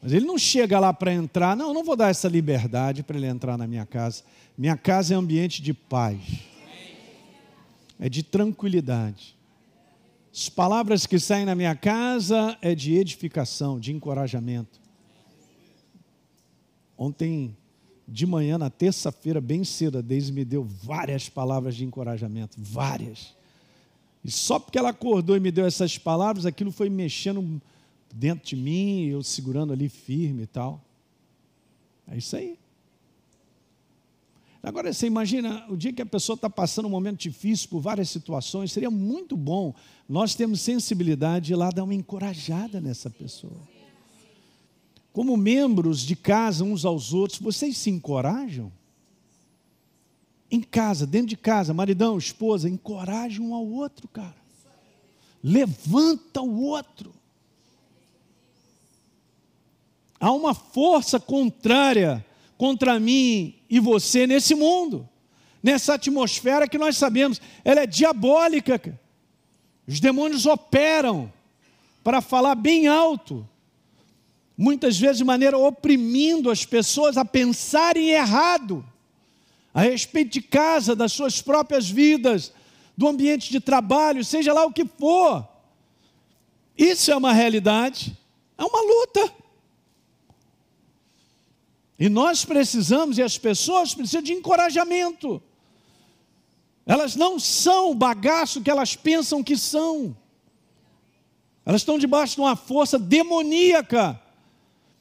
Mas 0.00 0.12
ele 0.12 0.24
não 0.24 0.38
chega 0.38 0.78
lá 0.78 0.92
para 0.92 1.12
entrar, 1.12 1.56
não, 1.56 1.74
não 1.74 1.82
vou 1.82 1.96
dar 1.96 2.10
essa 2.10 2.28
liberdade 2.28 3.02
para 3.02 3.16
ele 3.16 3.26
entrar 3.26 3.58
na 3.58 3.66
minha 3.66 3.84
casa. 3.84 4.22
Minha 4.56 4.76
casa 4.76 5.14
é 5.14 5.16
ambiente 5.16 5.60
de 5.60 5.74
paz, 5.74 6.20
é 7.98 8.08
de 8.08 8.22
tranquilidade. 8.22 9.36
As 10.32 10.48
palavras 10.48 11.06
que 11.06 11.18
saem 11.18 11.44
na 11.44 11.56
minha 11.56 11.74
casa 11.74 12.56
é 12.62 12.74
de 12.74 12.94
edificação, 12.94 13.80
de 13.80 13.92
encorajamento. 13.92 14.80
Ontem 17.00 17.56
de 18.06 18.26
manhã, 18.26 18.58
na 18.58 18.68
terça-feira, 18.68 19.40
bem 19.40 19.64
cedo, 19.64 19.96
a 19.96 20.00
Deise 20.02 20.30
me 20.30 20.44
deu 20.44 20.62
várias 20.62 21.30
palavras 21.30 21.74
de 21.74 21.82
encorajamento, 21.82 22.58
várias. 22.60 23.34
E 24.22 24.30
só 24.30 24.58
porque 24.58 24.78
ela 24.78 24.90
acordou 24.90 25.34
e 25.34 25.40
me 25.40 25.50
deu 25.50 25.64
essas 25.64 25.96
palavras, 25.96 26.44
aquilo 26.44 26.70
foi 26.70 26.90
mexendo 26.90 27.58
dentro 28.12 28.46
de 28.46 28.54
mim, 28.54 29.06
eu 29.06 29.22
segurando 29.22 29.72
ali 29.72 29.88
firme 29.88 30.42
e 30.42 30.46
tal. 30.46 30.84
É 32.06 32.18
isso 32.18 32.36
aí. 32.36 32.58
Agora 34.62 34.92
você 34.92 35.06
imagina 35.06 35.64
o 35.70 35.78
dia 35.78 35.94
que 35.94 36.02
a 36.02 36.06
pessoa 36.06 36.34
está 36.34 36.50
passando 36.50 36.84
um 36.84 36.90
momento 36.90 37.18
difícil 37.18 37.70
por 37.70 37.80
várias 37.80 38.10
situações, 38.10 38.72
seria 38.72 38.90
muito 38.90 39.38
bom 39.38 39.74
nós 40.06 40.34
termos 40.34 40.60
sensibilidade 40.60 41.46
de 41.46 41.52
ir 41.54 41.56
lá 41.56 41.70
dar 41.70 41.82
uma 41.82 41.94
encorajada 41.94 42.78
nessa 42.78 43.08
pessoa 43.08 43.79
como 45.12 45.36
membros 45.36 46.00
de 46.00 46.14
casa 46.14 46.64
uns 46.64 46.84
aos 46.84 47.12
outros, 47.12 47.40
vocês 47.40 47.76
se 47.76 47.90
encorajam? 47.90 48.72
Em 50.50 50.60
casa, 50.60 51.06
dentro 51.06 51.28
de 51.28 51.36
casa, 51.36 51.74
maridão, 51.74 52.18
esposa, 52.18 52.68
encoraja 52.68 53.40
um 53.40 53.54
ao 53.54 53.66
outro, 53.66 54.08
cara. 54.08 54.36
Levanta 55.42 56.40
o 56.40 56.62
outro. 56.62 57.12
Há 60.18 60.32
uma 60.32 60.54
força 60.54 61.18
contrária 61.18 62.24
contra 62.58 63.00
mim 63.00 63.54
e 63.70 63.80
você 63.80 64.26
nesse 64.26 64.54
mundo, 64.54 65.08
nessa 65.62 65.94
atmosfera 65.94 66.68
que 66.68 66.76
nós 66.76 66.96
sabemos, 66.96 67.40
ela 67.64 67.80
é 67.80 67.86
diabólica. 67.86 69.00
Os 69.86 69.98
demônios 69.98 70.46
operam 70.46 71.32
para 72.04 72.20
falar 72.20 72.54
bem 72.54 72.86
alto 72.86 73.48
muitas 74.60 74.98
vezes 74.98 75.16
de 75.16 75.24
maneira 75.24 75.56
oprimindo 75.56 76.50
as 76.50 76.66
pessoas 76.66 77.16
a 77.16 77.24
pensarem 77.24 78.10
errado 78.10 78.84
a 79.72 79.80
respeito 79.80 80.32
de 80.32 80.42
casa, 80.42 80.94
das 80.94 81.12
suas 81.12 81.40
próprias 81.40 81.88
vidas, 81.88 82.52
do 82.94 83.08
ambiente 83.08 83.50
de 83.50 83.58
trabalho, 83.58 84.22
seja 84.22 84.52
lá 84.52 84.66
o 84.66 84.72
que 84.72 84.84
for. 84.84 85.48
Isso 86.76 87.10
é 87.10 87.16
uma 87.16 87.32
realidade, 87.32 88.14
é 88.58 88.62
uma 88.62 88.82
luta. 88.82 89.32
E 91.98 92.10
nós 92.10 92.44
precisamos, 92.44 93.16
e 93.16 93.22
as 93.22 93.38
pessoas 93.38 93.94
precisam 93.94 94.20
de 94.20 94.34
encorajamento. 94.34 95.42
Elas 96.84 97.16
não 97.16 97.38
são 97.38 97.92
o 97.92 97.94
bagaço 97.94 98.60
que 98.60 98.70
elas 98.70 98.94
pensam 98.94 99.42
que 99.42 99.56
são. 99.56 100.14
Elas 101.64 101.80
estão 101.80 101.98
debaixo 101.98 102.34
de 102.34 102.40
uma 102.42 102.56
força 102.56 102.98
demoníaca 102.98 104.20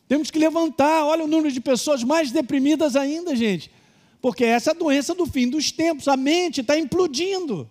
temos 0.10 0.32
que 0.32 0.39
levantar. 0.39 1.06
Olha 1.06 1.24
o 1.24 1.28
número 1.28 1.52
de 1.52 1.62
pessoas 1.62 2.04
mais 2.04 2.32
deprimidas 2.32 2.95
ainda, 2.95 3.36
gente. 3.36 3.72
Porque 4.19 4.43
essa 4.43 4.72
é 4.72 4.74
a 4.74 4.78
doença 4.78 5.13
do 5.13 5.28
fim 5.28 5.48
dos 5.48 5.72
tempos. 5.72 6.08
A 6.08 6.17
mente 6.17 6.62
está 6.62 6.78
implodindo. 6.78 7.69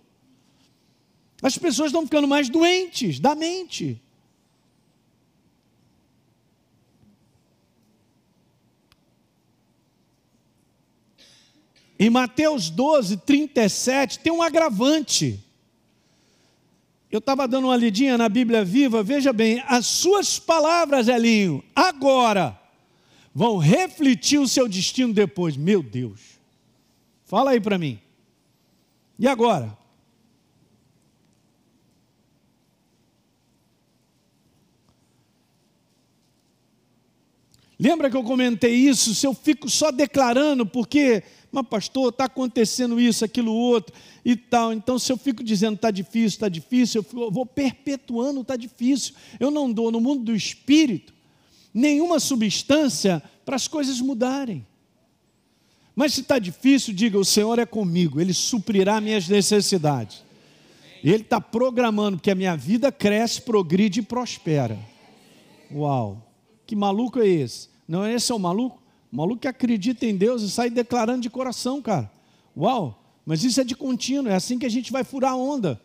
As 1.41 1.57
pessoas 1.57 1.89
estão 1.89 2.03
ficando 2.03 2.29
mais 2.29 2.47
doentes 2.47 3.19
da 3.19 3.35
mente. 3.35 4.01
Em 11.99 12.09
Mateus 12.09 12.69
12, 12.69 13.17
37, 13.17 14.19
tem 14.19 14.31
um 14.31 14.41
agravante. 14.41 15.43
Eu 17.11 17.19
estava 17.19 17.47
dando 17.47 17.65
uma 17.65 17.75
lidinha 17.75 18.17
na 18.17 18.29
Bíblia 18.29 18.63
Viva, 18.63 19.01
veja 19.01 19.33
bem, 19.33 19.63
as 19.67 19.87
suas 19.87 20.37
palavras, 20.37 21.07
Elinho, 21.07 21.63
agora 21.75 22.59
vão 23.33 23.57
refletir 23.57 24.39
o 24.39 24.47
seu 24.47 24.67
destino 24.67 25.13
depois. 25.13 25.57
Meu 25.57 25.81
Deus. 25.81 26.39
Fala 27.25 27.51
aí 27.51 27.59
para 27.59 27.77
mim. 27.77 27.99
E 29.17 29.27
agora? 29.27 29.77
Lembra 37.79 38.09
que 38.09 38.17
eu 38.17 38.23
comentei 38.23 38.75
isso? 38.75 39.15
Se 39.15 39.25
eu 39.25 39.33
fico 39.33 39.69
só 39.69 39.89
declarando, 39.89 40.65
porque 40.65 41.23
mas 41.51 41.67
pastor, 41.67 42.09
está 42.09 42.25
acontecendo 42.25 42.99
isso, 42.99 43.25
aquilo, 43.25 43.53
outro 43.53 43.93
e 44.23 44.35
tal. 44.35 44.71
Então, 44.71 44.99
se 44.99 45.11
eu 45.11 45.17
fico 45.17 45.43
dizendo 45.43 45.75
está 45.75 45.89
difícil, 45.89 46.27
está 46.27 46.49
difícil, 46.49 47.05
eu 47.13 47.31
vou 47.31 47.45
perpetuando 47.45 48.41
está 48.41 48.55
difícil. 48.55 49.15
Eu 49.39 49.49
não 49.49 49.71
dou 49.71 49.91
no 49.91 49.99
mundo 49.99 50.23
do 50.23 50.35
espírito 50.35 51.13
nenhuma 51.73 52.19
substância 52.19 53.21
para 53.45 53.55
as 53.55 53.67
coisas 53.67 53.99
mudarem. 53.99 54.65
Mas 55.95 56.13
se 56.13 56.21
está 56.21 56.39
difícil, 56.39 56.93
diga: 56.93 57.17
o 57.17 57.25
Senhor 57.25 57.59
é 57.59 57.65
comigo, 57.65 58.21
Ele 58.21 58.33
suprirá 58.33 59.01
minhas 59.01 59.27
necessidades. 59.27 60.23
Ele 61.03 61.23
está 61.23 61.39
programando 61.39 62.19
que 62.19 62.29
a 62.29 62.35
minha 62.35 62.55
vida 62.55 62.91
cresce, 62.91 63.41
progride 63.41 64.01
e 64.01 64.03
prospera. 64.03 64.77
Uau! 65.71 66.25
Que 66.65 66.75
maluco 66.75 67.19
é 67.19 67.27
esse? 67.27 67.69
Não 67.87 68.05
é 68.05 68.13
esse 68.13 68.31
é 68.31 68.35
o 68.35 68.39
maluco? 68.39 68.78
O 69.11 69.15
maluco 69.15 69.41
que 69.41 69.47
acredita 69.47 70.05
em 70.05 70.15
Deus 70.15 70.41
e 70.41 70.49
sai 70.49 70.69
declarando 70.69 71.21
de 71.21 71.29
coração, 71.29 71.81
cara. 71.81 72.09
Uau, 72.55 73.01
mas 73.25 73.43
isso 73.43 73.59
é 73.59 73.63
de 73.63 73.75
contínuo, 73.75 74.31
é 74.31 74.35
assim 74.35 74.59
que 74.59 74.65
a 74.65 74.69
gente 74.69 74.91
vai 74.91 75.03
furar 75.03 75.33
a 75.33 75.35
onda. 75.35 75.79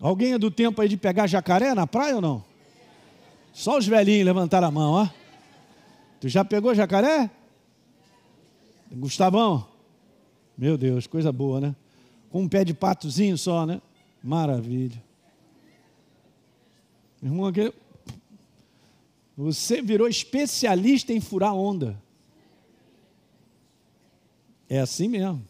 Alguém 0.00 0.32
é 0.32 0.38
do 0.38 0.50
tempo 0.50 0.80
aí 0.80 0.88
de 0.88 0.96
pegar 0.96 1.26
jacaré 1.26 1.74
na 1.74 1.86
praia 1.86 2.16
ou 2.16 2.20
não? 2.20 2.44
Só 3.52 3.78
os 3.78 3.86
velhinhos 3.86 4.26
levantaram 4.26 4.68
a 4.68 4.70
mão, 4.70 4.92
ó. 4.92 5.08
Tu 6.20 6.28
já 6.28 6.44
pegou 6.44 6.74
jacaré? 6.74 7.30
Gustavão? 8.90 9.66
Meu 10.56 10.76
Deus, 10.76 11.06
coisa 11.06 11.32
boa, 11.32 11.60
né? 11.60 11.76
Com 12.30 12.42
um 12.42 12.48
pé 12.48 12.64
de 12.64 12.74
patozinho 12.74 13.36
só, 13.36 13.66
né? 13.66 13.80
Maravilha. 14.22 15.02
Irmão, 17.22 17.52
você 19.36 19.82
virou 19.82 20.08
especialista 20.08 21.12
em 21.12 21.20
furar 21.20 21.54
onda. 21.54 22.00
É 24.68 24.78
assim 24.78 25.08
mesmo. 25.08 25.46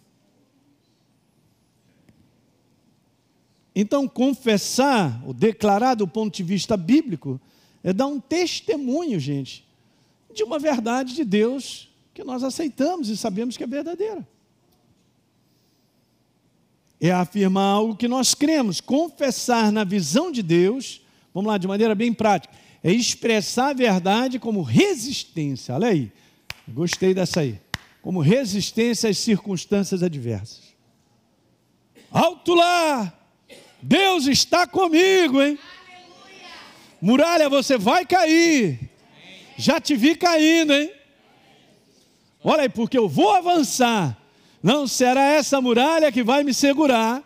Então, 3.76 4.06
confessar, 4.06 5.20
ou 5.26 5.34
declarar 5.34 5.94
do 5.94 6.06
ponto 6.06 6.34
de 6.34 6.42
vista 6.42 6.76
bíblico, 6.76 7.40
é 7.82 7.92
dar 7.92 8.06
um 8.06 8.20
testemunho, 8.20 9.18
gente, 9.18 9.66
de 10.32 10.42
uma 10.44 10.58
verdade 10.58 11.14
de 11.14 11.24
Deus 11.24 11.90
que 12.14 12.22
nós 12.22 12.44
aceitamos 12.44 13.08
e 13.08 13.16
sabemos 13.16 13.56
que 13.56 13.64
é 13.64 13.66
verdadeira. 13.66 14.26
É 17.00 17.10
afirmar 17.10 17.64
algo 17.64 17.96
que 17.96 18.06
nós 18.06 18.34
cremos, 18.34 18.80
confessar 18.80 19.72
na 19.72 19.84
visão 19.84 20.30
de 20.30 20.42
Deus, 20.42 21.02
vamos 21.34 21.50
lá, 21.50 21.58
de 21.58 21.66
maneira 21.66 21.94
bem 21.94 22.12
prática, 22.12 22.54
é 22.84 22.92
expressar 22.92 23.70
a 23.70 23.72
verdade 23.72 24.38
como 24.38 24.60
resistência. 24.60 25.74
Olha 25.74 25.88
aí, 25.88 26.12
gostei 26.68 27.14
dessa 27.14 27.40
aí. 27.40 27.58
Como 28.02 28.20
resistência 28.20 29.08
às 29.08 29.16
circunstâncias 29.16 30.02
adversas. 30.02 30.74
Alto 32.10 32.52
lá! 32.54 33.10
Deus 33.80 34.26
está 34.26 34.66
comigo, 34.66 35.40
hein? 35.42 35.58
Muralha, 37.00 37.48
você 37.48 37.78
vai 37.78 38.04
cair. 38.04 38.90
Já 39.56 39.80
te 39.80 39.96
vi 39.96 40.14
caindo, 40.14 40.74
hein? 40.74 40.92
Olha 42.42 42.62
aí, 42.64 42.68
porque 42.68 42.98
eu 42.98 43.08
vou 43.08 43.32
avançar. 43.32 44.18
Não 44.62 44.86
será 44.86 45.22
essa 45.22 45.58
muralha 45.58 46.12
que 46.12 46.22
vai 46.22 46.44
me 46.44 46.52
segurar. 46.52 47.22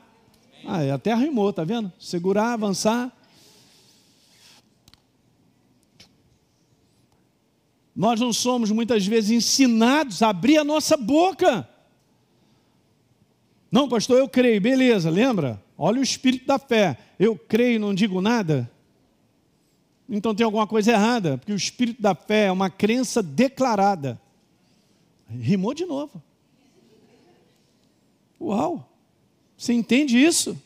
Ah, 0.65 0.95
até 0.95 1.13
rimou, 1.15 1.53
tá 1.53 1.65
vendo? 1.65 1.93
Segurar, 1.99 2.53
avançar. 2.53 3.13
Nós 7.99 8.21
não 8.21 8.33
somos 8.33 8.71
muitas 8.71 9.05
vezes 9.05 9.33
ensinados 9.33 10.23
a 10.23 10.29
abrir 10.29 10.57
a 10.57 10.63
nossa 10.63 10.97
boca. 10.97 11.69
Não, 13.73 13.89
pastor, 13.89 14.21
eu 14.21 14.29
creio, 14.29 14.61
beleza, 14.61 15.11
lembra? 15.11 15.61
Olha 15.77 15.99
o 15.99 16.03
espírito 16.03 16.47
da 16.47 16.61
fé. 16.61 16.97
Eu 17.19 17.37
creio 17.37 17.81
não 17.81 17.93
digo 17.93 18.21
nada. 18.21 18.71
Então 20.09 20.33
tem 20.33 20.45
alguma 20.45 20.65
coisa 20.65 20.93
errada, 20.93 21.39
porque 21.39 21.53
o 21.53 21.57
espírito 21.57 22.01
da 22.01 22.15
fé 22.15 22.47
é 22.47 22.53
uma 22.53 22.71
crença 22.71 23.21
declarada. 23.21 24.21
Rimou 25.29 25.75
de 25.75 25.85
novo. 25.85 26.23
Uau! 28.41 28.89
Você 29.57 29.73
entende 29.73 30.17
isso? 30.17 30.57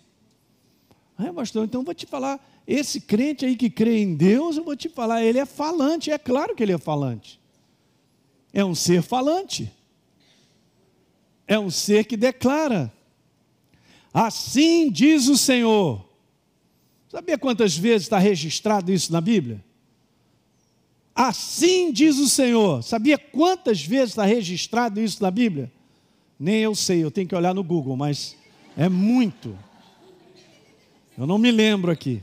Ah, 1.16 1.32
pastor, 1.32 1.64
então 1.64 1.82
vou 1.82 1.94
te 1.94 2.04
falar. 2.04 2.38
Esse 2.66 3.00
crente 3.00 3.44
aí 3.44 3.56
que 3.56 3.68
crê 3.68 3.98
em 3.98 4.14
Deus, 4.14 4.56
eu 4.56 4.64
vou 4.64 4.76
te 4.76 4.88
falar, 4.88 5.24
ele 5.24 5.38
é 5.38 5.46
falante. 5.46 6.10
É 6.10 6.18
claro 6.18 6.54
que 6.54 6.62
ele 6.62 6.72
é 6.72 6.78
falante. 6.78 7.40
É 8.52 8.64
um 8.64 8.74
ser 8.74 9.02
falante. 9.02 9.70
É 11.46 11.58
um 11.58 11.70
ser 11.70 12.04
que 12.04 12.16
declara. 12.16 12.92
Assim 14.12 14.90
diz 14.90 15.28
o 15.28 15.36
Senhor. 15.36 16.04
Sabia 17.08 17.36
quantas 17.36 17.76
vezes 17.76 18.02
está 18.02 18.18
registrado 18.18 18.92
isso 18.92 19.12
na 19.12 19.20
Bíblia? 19.20 19.62
Assim 21.14 21.92
diz 21.92 22.18
o 22.18 22.28
Senhor. 22.28 22.82
Sabia 22.82 23.18
quantas 23.18 23.82
vezes 23.82 24.10
está 24.10 24.24
registrado 24.24 25.00
isso 25.00 25.22
na 25.22 25.30
Bíblia? 25.30 25.70
Nem 26.38 26.60
eu 26.60 26.74
sei, 26.74 27.04
eu 27.04 27.10
tenho 27.10 27.28
que 27.28 27.34
olhar 27.34 27.54
no 27.54 27.62
Google, 27.62 27.96
mas 27.96 28.36
é 28.76 28.88
muito. 28.88 29.56
Eu 31.16 31.26
não 31.26 31.38
me 31.38 31.50
lembro 31.50 31.90
aqui. 31.90 32.22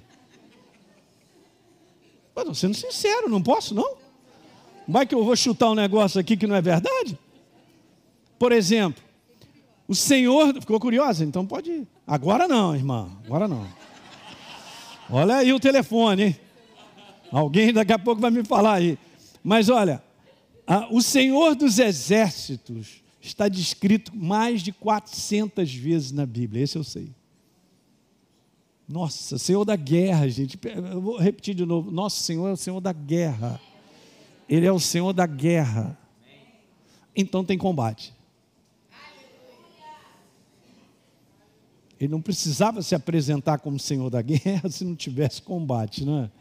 Estou 2.41 2.55
sendo 2.55 2.73
sincero, 2.73 3.29
não 3.29 3.41
posso 3.41 3.73
não? 3.73 3.97
Vai 4.87 5.05
que 5.05 5.13
eu 5.13 5.23
vou 5.23 5.35
chutar 5.35 5.69
um 5.69 5.75
negócio 5.75 6.19
aqui 6.19 6.35
que 6.35 6.47
não 6.47 6.55
é 6.55 6.61
verdade? 6.61 7.17
Por 8.39 8.51
exemplo, 8.51 9.03
o 9.87 9.95
Senhor. 9.95 10.53
Ficou 10.59 10.79
curiosa? 10.79 11.25
Então 11.25 11.45
pode 11.45 11.71
ir. 11.71 11.87
Agora 12.07 12.47
não, 12.47 12.75
irmã. 12.75 13.09
Agora 13.25 13.47
não. 13.47 13.67
Olha 15.09 15.37
aí 15.37 15.51
o 15.51 15.59
telefone? 15.59 16.39
Alguém 17.31 17.73
daqui 17.73 17.91
a 17.91 17.99
pouco 17.99 18.21
vai 18.21 18.31
me 18.31 18.43
falar 18.43 18.75
aí. 18.75 18.97
Mas 19.43 19.69
olha, 19.69 20.01
a, 20.65 20.87
o 20.91 21.01
Senhor 21.01 21.55
dos 21.55 21.79
Exércitos 21.79 23.03
está 23.21 23.47
descrito 23.47 24.15
mais 24.15 24.61
de 24.61 24.71
400 24.71 25.73
vezes 25.73 26.11
na 26.11 26.25
Bíblia. 26.25 26.63
Esse 26.63 26.77
eu 26.77 26.83
sei. 26.83 27.09
Nossa, 28.89 29.37
Senhor 29.37 29.63
da 29.63 29.75
guerra, 29.75 30.27
gente. 30.27 30.57
Eu 30.63 30.99
vou 30.99 31.19
repetir 31.19 31.53
de 31.53 31.63
novo. 31.63 31.91
Nosso 31.91 32.23
Senhor 32.23 32.47
é 32.47 32.53
o 32.53 32.57
Senhor 32.57 32.81
da 32.81 32.91
guerra. 32.91 33.61
Ele 34.49 34.65
é 34.65 34.71
o 34.71 34.79
Senhor 34.79 35.13
da 35.13 35.27
guerra. 35.27 35.95
Então 37.15 37.45
tem 37.45 37.55
combate. 37.55 38.11
Ele 41.99 42.11
não 42.11 42.19
precisava 42.19 42.81
se 42.81 42.95
apresentar 42.95 43.59
como 43.59 43.77
Senhor 43.77 44.09
da 44.09 44.23
guerra 44.23 44.67
se 44.71 44.83
não 44.83 44.95
tivesse 44.95 45.39
combate, 45.43 46.03
não 46.03 46.23
é? 46.23 46.31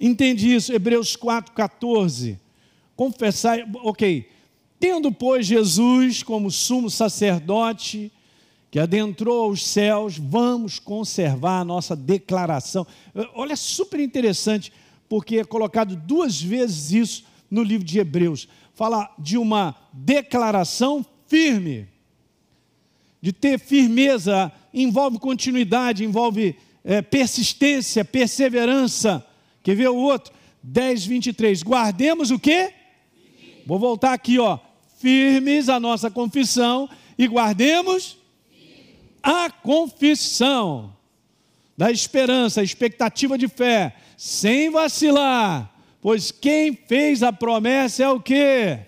Entende 0.00 0.50
isso? 0.50 0.72
Hebreus 0.72 1.14
4,14. 1.14 2.38
Confessar, 2.96 3.58
ok. 3.82 4.30
Tendo, 4.80 5.12
pois, 5.12 5.46
Jesus 5.46 6.22
como 6.22 6.50
sumo 6.50 6.88
sacerdote 6.88 8.10
que 8.74 8.80
adentrou 8.80 9.44
aos 9.44 9.64
céus, 9.64 10.18
vamos 10.18 10.80
conservar 10.80 11.60
a 11.60 11.64
nossa 11.64 11.94
declaração. 11.94 12.84
Olha, 13.32 13.54
super 13.54 14.00
interessante, 14.00 14.72
porque 15.08 15.36
é 15.36 15.44
colocado 15.44 15.94
duas 15.94 16.42
vezes 16.42 16.90
isso 16.90 17.24
no 17.48 17.62
livro 17.62 17.86
de 17.86 18.00
Hebreus. 18.00 18.48
Fala 18.74 19.14
de 19.16 19.38
uma 19.38 19.76
declaração 19.92 21.06
firme 21.28 21.86
de 23.22 23.32
ter 23.32 23.60
firmeza, 23.60 24.50
envolve 24.74 25.20
continuidade, 25.20 26.04
envolve 26.04 26.56
é, 26.82 27.00
persistência, 27.00 28.04
perseverança. 28.04 29.24
Quer 29.62 29.76
ver 29.76 29.88
o 29.90 29.96
outro? 29.96 30.34
10, 30.64 31.06
23. 31.06 31.62
Guardemos 31.62 32.32
o 32.32 32.40
quê? 32.40 32.74
Vou 33.64 33.78
voltar 33.78 34.14
aqui, 34.14 34.40
ó. 34.40 34.58
Firmes 34.98 35.68
a 35.68 35.78
nossa 35.78 36.10
confissão 36.10 36.90
e 37.16 37.28
guardemos 37.28 38.23
a 39.24 39.50
confissão 39.50 40.94
da 41.76 41.90
esperança, 41.90 42.60
a 42.60 42.64
expectativa 42.64 43.38
de 43.38 43.48
fé, 43.48 43.96
sem 44.18 44.70
vacilar, 44.70 45.72
pois 46.02 46.30
quem 46.30 46.78
fez 46.86 47.22
a 47.22 47.32
promessa 47.32 48.04
é 48.04 48.08
o 48.08 48.20
quê? 48.20 48.80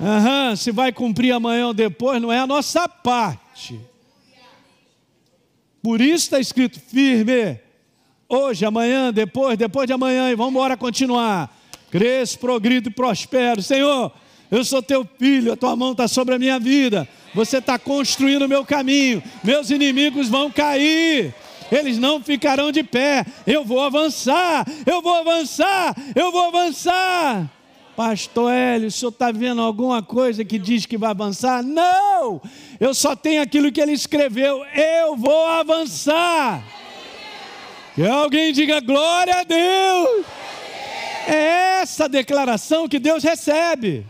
Uhum, 0.00 0.56
se 0.56 0.72
vai 0.72 0.92
cumprir 0.92 1.32
amanhã 1.32 1.68
ou 1.68 1.74
depois, 1.74 2.20
não 2.20 2.32
é 2.32 2.40
a 2.40 2.46
nossa 2.46 2.88
parte. 2.88 3.80
Por 5.80 6.00
isso 6.00 6.24
está 6.24 6.40
escrito 6.40 6.80
firme. 6.80 7.60
Hoje, 8.28 8.64
amanhã, 8.64 9.12
depois, 9.12 9.56
depois 9.56 9.86
de 9.86 9.92
amanhã, 9.92 10.30
e 10.30 10.34
vamos 10.34 10.50
embora 10.50 10.76
continuar. 10.76 11.56
Cresço, 11.90 12.40
progrido 12.40 12.88
e 12.88 12.92
prospero. 12.92 13.62
Senhor, 13.62 14.12
eu 14.50 14.64
sou 14.64 14.82
teu 14.82 15.08
filho, 15.18 15.52
a 15.52 15.56
tua 15.56 15.76
mão 15.76 15.92
está 15.92 16.08
sobre 16.08 16.34
a 16.34 16.38
minha 16.38 16.58
vida. 16.58 17.08
Você 17.36 17.58
está 17.58 17.78
construindo 17.78 18.46
o 18.46 18.48
meu 18.48 18.64
caminho. 18.64 19.22
Meus 19.44 19.68
inimigos 19.68 20.26
vão 20.26 20.50
cair. 20.50 21.34
Eles 21.70 21.98
não 21.98 22.22
ficarão 22.22 22.72
de 22.72 22.82
pé. 22.82 23.26
Eu 23.46 23.62
vou 23.62 23.82
avançar, 23.82 24.66
eu 24.86 25.02
vou 25.02 25.14
avançar, 25.14 25.94
eu 26.14 26.32
vou 26.32 26.46
avançar. 26.46 27.46
Pastor 27.94 28.50
Hélio, 28.50 28.88
o 28.88 28.90
senhor 28.90 29.10
está 29.10 29.30
vendo 29.30 29.60
alguma 29.60 30.02
coisa 30.02 30.46
que 30.46 30.58
diz 30.58 30.86
que 30.86 30.96
vai 30.96 31.10
avançar? 31.10 31.62
Não! 31.62 32.40
Eu 32.80 32.94
só 32.94 33.14
tenho 33.14 33.42
aquilo 33.42 33.70
que 33.70 33.82
ele 33.82 33.92
escreveu. 33.92 34.64
Eu 34.74 35.14
vou 35.14 35.46
avançar. 35.46 36.62
Que 37.94 38.06
alguém 38.06 38.50
diga 38.50 38.80
glória 38.80 39.40
a 39.40 39.44
Deus. 39.44 40.24
É 41.28 41.80
essa 41.82 42.08
declaração 42.08 42.88
que 42.88 42.98
Deus 42.98 43.22
recebe. 43.22 44.06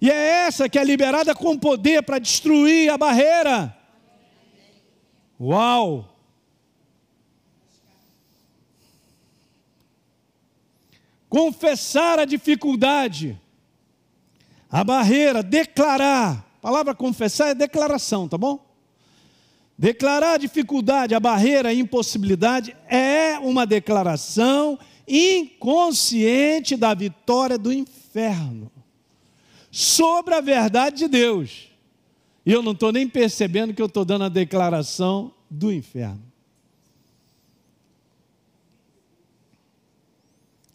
E 0.00 0.10
é 0.10 0.46
essa 0.46 0.68
que 0.68 0.78
é 0.78 0.84
liberada 0.84 1.34
com 1.34 1.58
poder 1.58 2.02
para 2.02 2.18
destruir 2.18 2.90
a 2.90 2.96
barreira. 2.96 3.76
Uau! 5.38 6.10
confessar 11.30 12.18
a 12.18 12.24
dificuldade, 12.24 13.40
a 14.68 14.82
barreira, 14.82 15.42
declarar. 15.42 16.44
A 16.58 16.60
palavra 16.60 16.94
confessar 16.94 17.50
é 17.50 17.54
declaração, 17.54 18.28
tá 18.28 18.36
bom? 18.36 18.58
Declarar 19.78 20.34
a 20.34 20.38
dificuldade, 20.38 21.14
a 21.14 21.20
barreira, 21.20 21.70
a 21.70 21.74
impossibilidade 21.74 22.76
é 22.86 23.38
uma 23.38 23.64
declaração 23.64 24.78
inconsciente 25.08 26.76
da 26.76 26.92
vitória 26.92 27.56
do 27.56 27.72
inferno 27.72 28.70
sobre 29.80 30.34
a 30.34 30.42
verdade 30.42 30.98
de 30.98 31.08
Deus. 31.08 31.70
E 32.44 32.52
eu 32.52 32.62
não 32.62 32.72
estou 32.72 32.92
nem 32.92 33.08
percebendo 33.08 33.72
que 33.72 33.80
eu 33.80 33.86
estou 33.86 34.04
dando 34.04 34.24
a 34.24 34.28
declaração 34.28 35.32
do 35.48 35.72
inferno. 35.72 36.22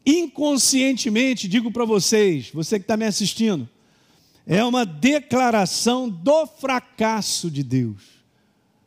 Inconscientemente, 0.03 1.47
digo 1.47 1.71
para 1.71 1.85
vocês, 1.85 2.49
você 2.49 2.79
que 2.79 2.83
está 2.83 2.97
me 2.97 3.05
assistindo, 3.05 3.69
é 4.45 4.63
uma 4.63 4.83
declaração 4.83 6.09
do 6.09 6.47
fracasso 6.47 7.51
de 7.51 7.63
Deus. 7.63 8.01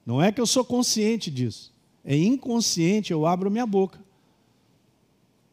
Não 0.04 0.20
é 0.20 0.32
que 0.32 0.40
eu 0.40 0.46
sou 0.46 0.64
consciente 0.64 1.30
disso, 1.30 1.72
é 2.04 2.16
inconsciente, 2.16 3.12
eu 3.12 3.24
abro 3.24 3.50
minha 3.50 3.66
boca. 3.66 4.00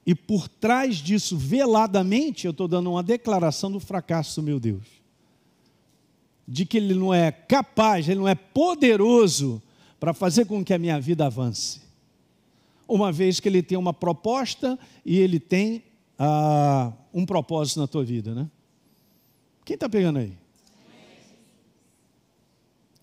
E 0.06 0.14
por 0.14 0.48
trás 0.48 0.98
disso, 0.98 1.36
veladamente, 1.36 2.46
eu 2.46 2.52
estou 2.52 2.68
dando 2.68 2.92
uma 2.92 3.02
declaração 3.02 3.72
do 3.72 3.80
fracasso 3.80 4.40
do 4.40 4.46
meu 4.46 4.60
Deus. 4.60 4.84
De 6.48 6.66
que 6.66 6.78
Ele 6.78 6.94
não 6.94 7.12
é 7.12 7.32
capaz, 7.32 8.08
Ele 8.08 8.20
não 8.20 8.28
é 8.28 8.36
poderoso 8.36 9.62
para 10.00 10.14
fazer 10.14 10.46
com 10.46 10.64
que 10.64 10.74
a 10.74 10.78
minha 10.78 11.00
vida 11.02 11.26
avance. 11.26 11.82
Uma 12.88 13.12
vez 13.12 13.40
que 13.40 13.50
Ele 13.50 13.64
tem 13.64 13.78
uma 13.78 13.94
proposta 13.94 14.78
e 15.04 15.18
Ele 15.18 15.40
tem 15.40 15.84
ah, 16.20 16.94
um 17.12 17.26
propósito 17.26 17.80
na 17.80 17.88
tua 17.88 18.04
vida, 18.04 18.36
né? 18.36 18.48
Quem 19.64 19.74
está 19.74 19.90
pegando 19.90 20.20
aí? 20.20 20.38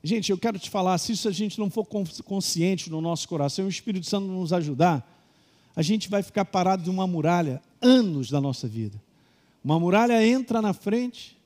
Gente, 0.05 0.31
eu 0.31 0.39
quero 0.39 0.59
te 0.59 0.71
falar, 0.71 0.99
se 0.99 1.13
isso 1.13 1.29
a 1.29 1.33
gente 1.33 1.59
não 1.59 1.69
for 1.69 1.85
consciente 2.25 2.91
no 2.91 3.01
nosso 3.01 3.29
coração, 3.29 3.67
o 3.67 3.69
Espírito 3.69 4.07
Santo 4.07 4.27
nos 4.27 4.53
ajudar, 4.53 5.12
a 5.75 5.83
gente 5.83 6.09
vai 6.09 6.23
ficar 6.23 6.45
parado 6.45 6.83
de 6.83 6.91
uma 6.91 7.07
muralha 7.07 7.63
anos 7.81 8.31
da 8.31 8.41
nossa 8.41 8.69
vida. 8.69 9.01
Uma 9.65 9.79
muralha 9.79 10.27
entra 10.27 10.61
na 10.61 10.73
frente 10.73 11.37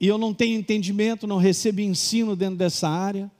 e 0.00 0.06
eu 0.06 0.16
não 0.16 0.32
tenho 0.32 0.58
entendimento, 0.58 1.26
não 1.26 1.36
recebo 1.36 1.80
ensino 1.80 2.34
dentro 2.34 2.56
dessa 2.56 2.88
área, 2.88 3.30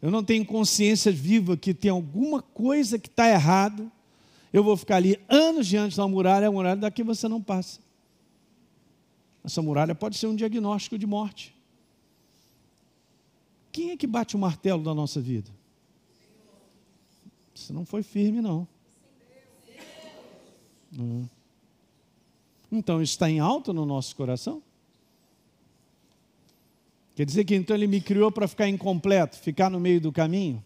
eu 0.00 0.10
não 0.10 0.24
tenho 0.24 0.44
consciência 0.46 1.12
viva 1.12 1.56
que 1.56 1.74
tem 1.74 1.90
alguma 1.90 2.40
coisa 2.40 2.98
que 2.98 3.08
está 3.08 3.28
errado, 3.28 3.90
eu 4.52 4.64
vou 4.64 4.76
ficar 4.76 4.96
ali 4.96 5.20
anos 5.28 5.66
diante 5.66 5.96
da 5.96 6.08
muralha, 6.08 6.48
a 6.48 6.52
muralha 6.52 6.80
daqui 6.80 7.02
você 7.02 7.28
não 7.28 7.40
passa. 7.40 7.80
Essa 9.44 9.62
muralha 9.62 9.94
pode 9.94 10.16
ser 10.16 10.26
um 10.26 10.34
diagnóstico 10.34 10.98
de 10.98 11.06
morte. 11.06 11.54
Quem 13.70 13.90
é 13.90 13.96
que 13.96 14.06
bate 14.06 14.34
o 14.34 14.38
martelo 14.38 14.82
da 14.82 14.94
nossa 14.94 15.20
vida? 15.20 15.50
Você 17.54 17.72
não 17.72 17.84
foi 17.84 18.02
firme, 18.02 18.40
não. 18.40 18.66
Hum. 20.98 21.26
Então, 22.70 23.02
está 23.02 23.28
em 23.28 23.40
alta 23.40 23.72
no 23.72 23.84
nosso 23.84 24.14
coração? 24.14 24.62
Quer 27.16 27.26
dizer 27.26 27.44
que 27.44 27.54
então 27.54 27.76
ele 27.76 27.86
me 27.86 28.00
criou 28.00 28.30
para 28.30 28.48
ficar 28.48 28.68
incompleto, 28.68 29.36
ficar 29.36 29.68
no 29.68 29.80
meio 29.80 30.00
do 30.00 30.12
caminho? 30.12 30.64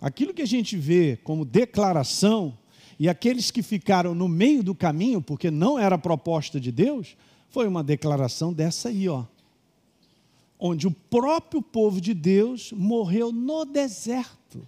Aquilo 0.00 0.32
que 0.32 0.42
a 0.42 0.46
gente 0.46 0.76
vê 0.76 1.18
como 1.24 1.44
declaração, 1.44 2.56
e 2.98 3.08
aqueles 3.08 3.50
que 3.50 3.62
ficaram 3.62 4.14
no 4.14 4.28
meio 4.28 4.62
do 4.62 4.74
caminho, 4.74 5.22
porque 5.22 5.50
não 5.50 5.78
era 5.78 5.96
a 5.96 5.98
proposta 5.98 6.60
de 6.60 6.70
Deus, 6.70 7.16
foi 7.48 7.66
uma 7.66 7.82
declaração 7.82 8.52
dessa 8.52 8.90
aí, 8.90 9.08
ó. 9.08 9.24
Onde 10.58 10.86
o 10.86 10.90
próprio 10.90 11.62
povo 11.62 12.00
de 12.00 12.12
Deus 12.12 12.72
morreu 12.72 13.32
no 13.32 13.64
deserto, 13.64 14.66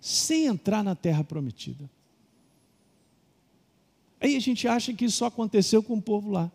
sem 0.00 0.46
entrar 0.46 0.82
na 0.82 0.96
terra 0.96 1.22
prometida. 1.22 1.88
Aí 4.24 4.36
a 4.36 4.40
gente 4.40 4.66
acha 4.66 4.90
que 4.94 5.04
isso 5.04 5.18
só 5.18 5.26
aconteceu 5.26 5.82
com 5.82 5.98
o 5.98 6.00
povo 6.00 6.30
lá. 6.30 6.50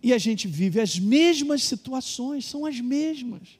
E 0.00 0.12
a 0.12 0.18
gente 0.18 0.46
vive 0.46 0.80
as 0.80 0.96
mesmas 0.96 1.64
situações, 1.64 2.44
são 2.44 2.64
as 2.64 2.78
mesmas. 2.78 3.58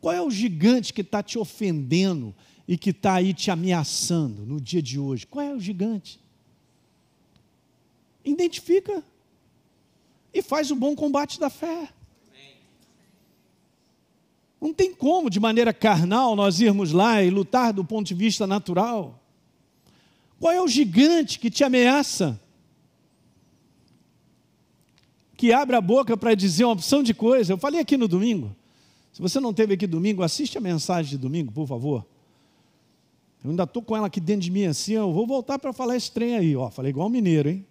Qual 0.00 0.14
é 0.14 0.22
o 0.22 0.30
gigante 0.30 0.92
que 0.92 1.00
está 1.00 1.20
te 1.20 1.36
ofendendo 1.36 2.32
e 2.68 2.78
que 2.78 2.90
está 2.90 3.14
aí 3.14 3.34
te 3.34 3.50
ameaçando 3.50 4.46
no 4.46 4.60
dia 4.60 4.80
de 4.80 4.96
hoje? 4.96 5.26
Qual 5.26 5.44
é 5.44 5.52
o 5.52 5.58
gigante? 5.58 6.20
Identifica 8.24 9.02
e 10.32 10.40
faz 10.40 10.70
o 10.70 10.76
bom 10.76 10.94
combate 10.94 11.40
da 11.40 11.50
fé. 11.50 11.88
Não 14.60 14.72
tem 14.72 14.94
como, 14.94 15.28
de 15.28 15.40
maneira 15.40 15.74
carnal, 15.74 16.36
nós 16.36 16.60
irmos 16.60 16.92
lá 16.92 17.20
e 17.24 17.28
lutar 17.28 17.72
do 17.72 17.84
ponto 17.84 18.06
de 18.06 18.14
vista 18.14 18.46
natural. 18.46 19.20
Qual 20.40 20.52
é 20.52 20.60
o 20.60 20.68
gigante 20.68 21.38
que 21.38 21.50
te 21.50 21.64
ameaça? 21.64 22.40
Que 25.36 25.52
abre 25.52 25.76
a 25.76 25.80
boca 25.80 26.16
para 26.16 26.34
dizer 26.34 26.64
uma 26.64 26.72
opção 26.72 27.02
de 27.02 27.12
coisa. 27.12 27.52
Eu 27.52 27.58
falei 27.58 27.80
aqui 27.80 27.96
no 27.96 28.08
domingo. 28.08 28.54
Se 29.12 29.20
você 29.20 29.40
não 29.40 29.52
teve 29.52 29.74
aqui 29.74 29.86
domingo, 29.86 30.22
assiste 30.22 30.56
a 30.58 30.60
mensagem 30.60 31.10
de 31.10 31.18
domingo, 31.18 31.52
por 31.52 31.66
favor. 31.66 32.06
Eu 33.42 33.50
ainda 33.50 33.64
estou 33.64 33.82
com 33.82 33.96
ela 33.96 34.06
aqui 34.06 34.20
dentro 34.20 34.42
de 34.42 34.50
mim 34.50 34.66
assim, 34.66 34.94
eu 34.94 35.12
vou 35.12 35.26
voltar 35.26 35.58
para 35.58 35.72
falar 35.72 35.96
esse 35.96 36.10
trem 36.10 36.36
aí. 36.36 36.56
Ó, 36.56 36.70
falei 36.70 36.90
igual 36.90 37.08
mineiro, 37.08 37.48
hein? 37.48 37.66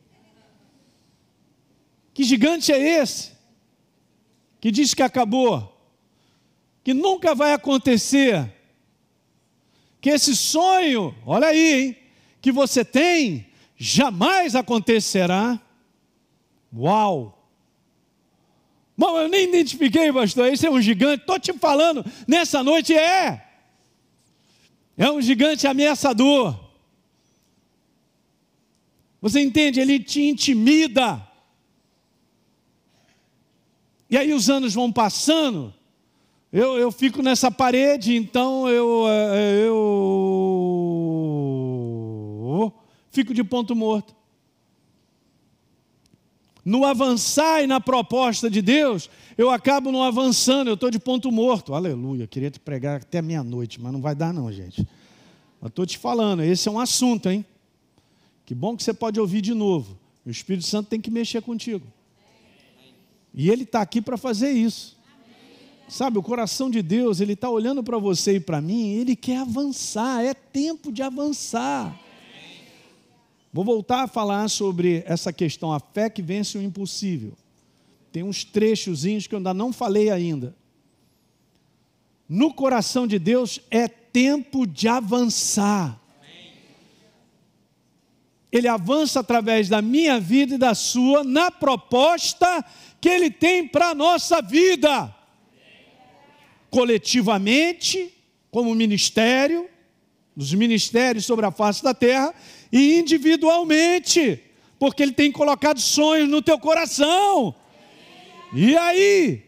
Que 2.14 2.24
gigante 2.24 2.72
é 2.72 3.02
esse? 3.02 3.34
Que 4.60 4.72
diz 4.72 4.94
que 4.94 5.04
acabou, 5.04 5.72
que 6.84 6.94
nunca 6.94 7.36
vai 7.36 7.54
acontecer, 7.54 8.52
que 10.02 10.10
esse 10.10 10.36
sonho, 10.36 11.14
olha 11.26 11.48
aí, 11.48 11.86
hein? 11.86 11.98
Que 12.42 12.52
você 12.52 12.84
tem 12.84 13.48
jamais 13.76 14.56
acontecerá. 14.56 15.60
Uau! 16.76 17.34
Bom, 18.98 19.18
eu 19.20 19.30
nem 19.30 19.48
identifiquei, 19.48 20.12
pastor, 20.12 20.52
esse 20.52 20.66
é 20.66 20.72
um 20.72 20.82
gigante, 20.82 21.22
estou 21.22 21.40
te 21.40 21.54
falando, 21.54 22.04
nessa 22.28 22.64
noite 22.64 22.96
é. 22.96 23.46
É 24.98 25.12
um 25.12 25.22
gigante 25.22 25.68
ameaçador. 25.68 26.60
Você 29.22 29.40
entende? 29.40 29.80
Ele 29.80 30.00
te 30.00 30.22
intimida. 30.22 31.22
E 34.10 34.18
aí 34.18 34.34
os 34.34 34.50
anos 34.50 34.74
vão 34.74 34.92
passando, 34.92 35.74
eu, 36.52 36.78
eu 36.78 36.92
fico 36.92 37.22
nessa 37.22 37.52
parede, 37.52 38.16
então 38.16 38.70
eu, 38.70 39.06
eh, 39.08 39.66
eu 39.68 40.47
fico 43.18 43.34
de 43.34 43.44
ponto 43.44 43.76
morto. 43.76 44.16
No 46.64 46.86
avançar 46.86 47.64
e 47.64 47.68
na 47.68 47.80
proposta 47.80 48.48
de 48.48 48.62
Deus, 48.62 49.10
eu 49.36 49.50
acabo 49.50 49.92
não 49.92 50.04
avançando, 50.04 50.68
eu 50.68 50.76
estou 50.76 50.92
de 50.92 51.00
ponto 51.00 51.32
morto. 51.32 51.74
Aleluia, 51.74 52.28
queria 52.28 52.52
te 52.52 52.60
pregar 52.60 53.02
até 53.02 53.20
meia-noite, 53.20 53.82
mas 53.82 53.92
não 53.92 54.02
vai 54.02 54.14
dar 54.14 54.32
não, 54.32 54.52
gente. 54.52 54.88
Mas 55.60 55.70
estou 55.70 55.84
te 55.84 55.98
falando, 55.98 56.44
esse 56.44 56.68
é 56.68 56.72
um 56.72 56.80
assunto, 56.80 57.28
hein? 57.28 57.44
Que 58.46 58.54
bom 58.54 58.78
que 58.78 58.84
você 58.84 58.94
pode 58.94 59.20
ouvir 59.20 59.42
de 59.42 59.56
novo. 59.56 59.98
O 60.24 60.30
Espírito 60.30 60.68
Santo 60.68 60.90
tem 60.90 61.02
que 61.02 61.10
mexer 61.10 61.42
contigo. 61.42 61.88
E 63.34 63.50
Ele 63.50 63.64
está 63.64 63.82
aqui 63.82 64.00
para 64.00 64.18
fazer 64.18 64.52
isso. 64.52 64.96
Sabe, 65.90 66.20
o 66.20 66.22
coração 66.22 66.70
de 66.70 66.84
Deus, 66.84 67.20
Ele 67.20 67.34
está 67.34 67.50
olhando 67.50 67.82
para 67.82 67.98
você 67.98 68.36
e 68.36 68.40
para 68.40 68.62
mim, 68.62 68.90
Ele 68.90 69.16
quer 69.16 69.38
avançar, 69.38 70.24
é 70.24 70.36
tempo 70.36 70.92
de 70.92 71.02
avançar. 71.02 72.07
Vou 73.52 73.64
voltar 73.64 74.04
a 74.04 74.08
falar 74.08 74.50
sobre 74.50 75.04
essa 75.06 75.32
questão, 75.32 75.72
a 75.72 75.80
fé 75.80 76.10
que 76.10 76.22
vence 76.22 76.58
o 76.58 76.62
impossível. 76.62 77.34
Tem 78.12 78.24
uns 78.24 78.44
trechozinhos 78.44 79.28
que 79.28 79.36
eu 79.36 79.38
ainda 79.38 79.54
não 79.54 79.72
falei 79.72 80.10
ainda. 80.10 80.56
No 82.28 82.54
coração 82.54 83.08
de 83.08 83.18
Deus 83.18 83.62
é 83.72 83.88
tempo 83.88 84.66
de 84.66 84.88
avançar. 84.88 86.00
Ele 88.52 88.68
avança 88.68 89.20
através 89.20 89.70
da 89.70 89.82
minha 89.82 90.20
vida 90.20 90.56
e 90.56 90.58
da 90.58 90.74
sua 90.74 91.24
na 91.24 91.52
proposta 91.52 92.66
que 93.00 93.10
ele 93.10 93.30
tem 93.30 93.68
para 93.68 93.90
a 93.90 93.96
nossa 93.96 94.42
vida 94.42 95.14
coletivamente, 96.70 98.14
como 98.52 98.74
ministério, 98.76 99.70
nos 100.36 100.54
ministérios 100.54 101.26
sobre 101.26 101.46
a 101.46 101.52
face 101.52 101.84
da 101.84 101.94
terra, 101.94 102.34
e 102.72 103.00
individualmente, 103.00 104.42
porque 104.80 105.04
Ele 105.04 105.12
tem 105.12 105.32
colocado 105.32 105.80
sonhos 105.80 106.30
no 106.30 106.42
teu 106.42 106.60
coração. 106.60 107.56
E 108.54 108.76
aí? 108.78 109.44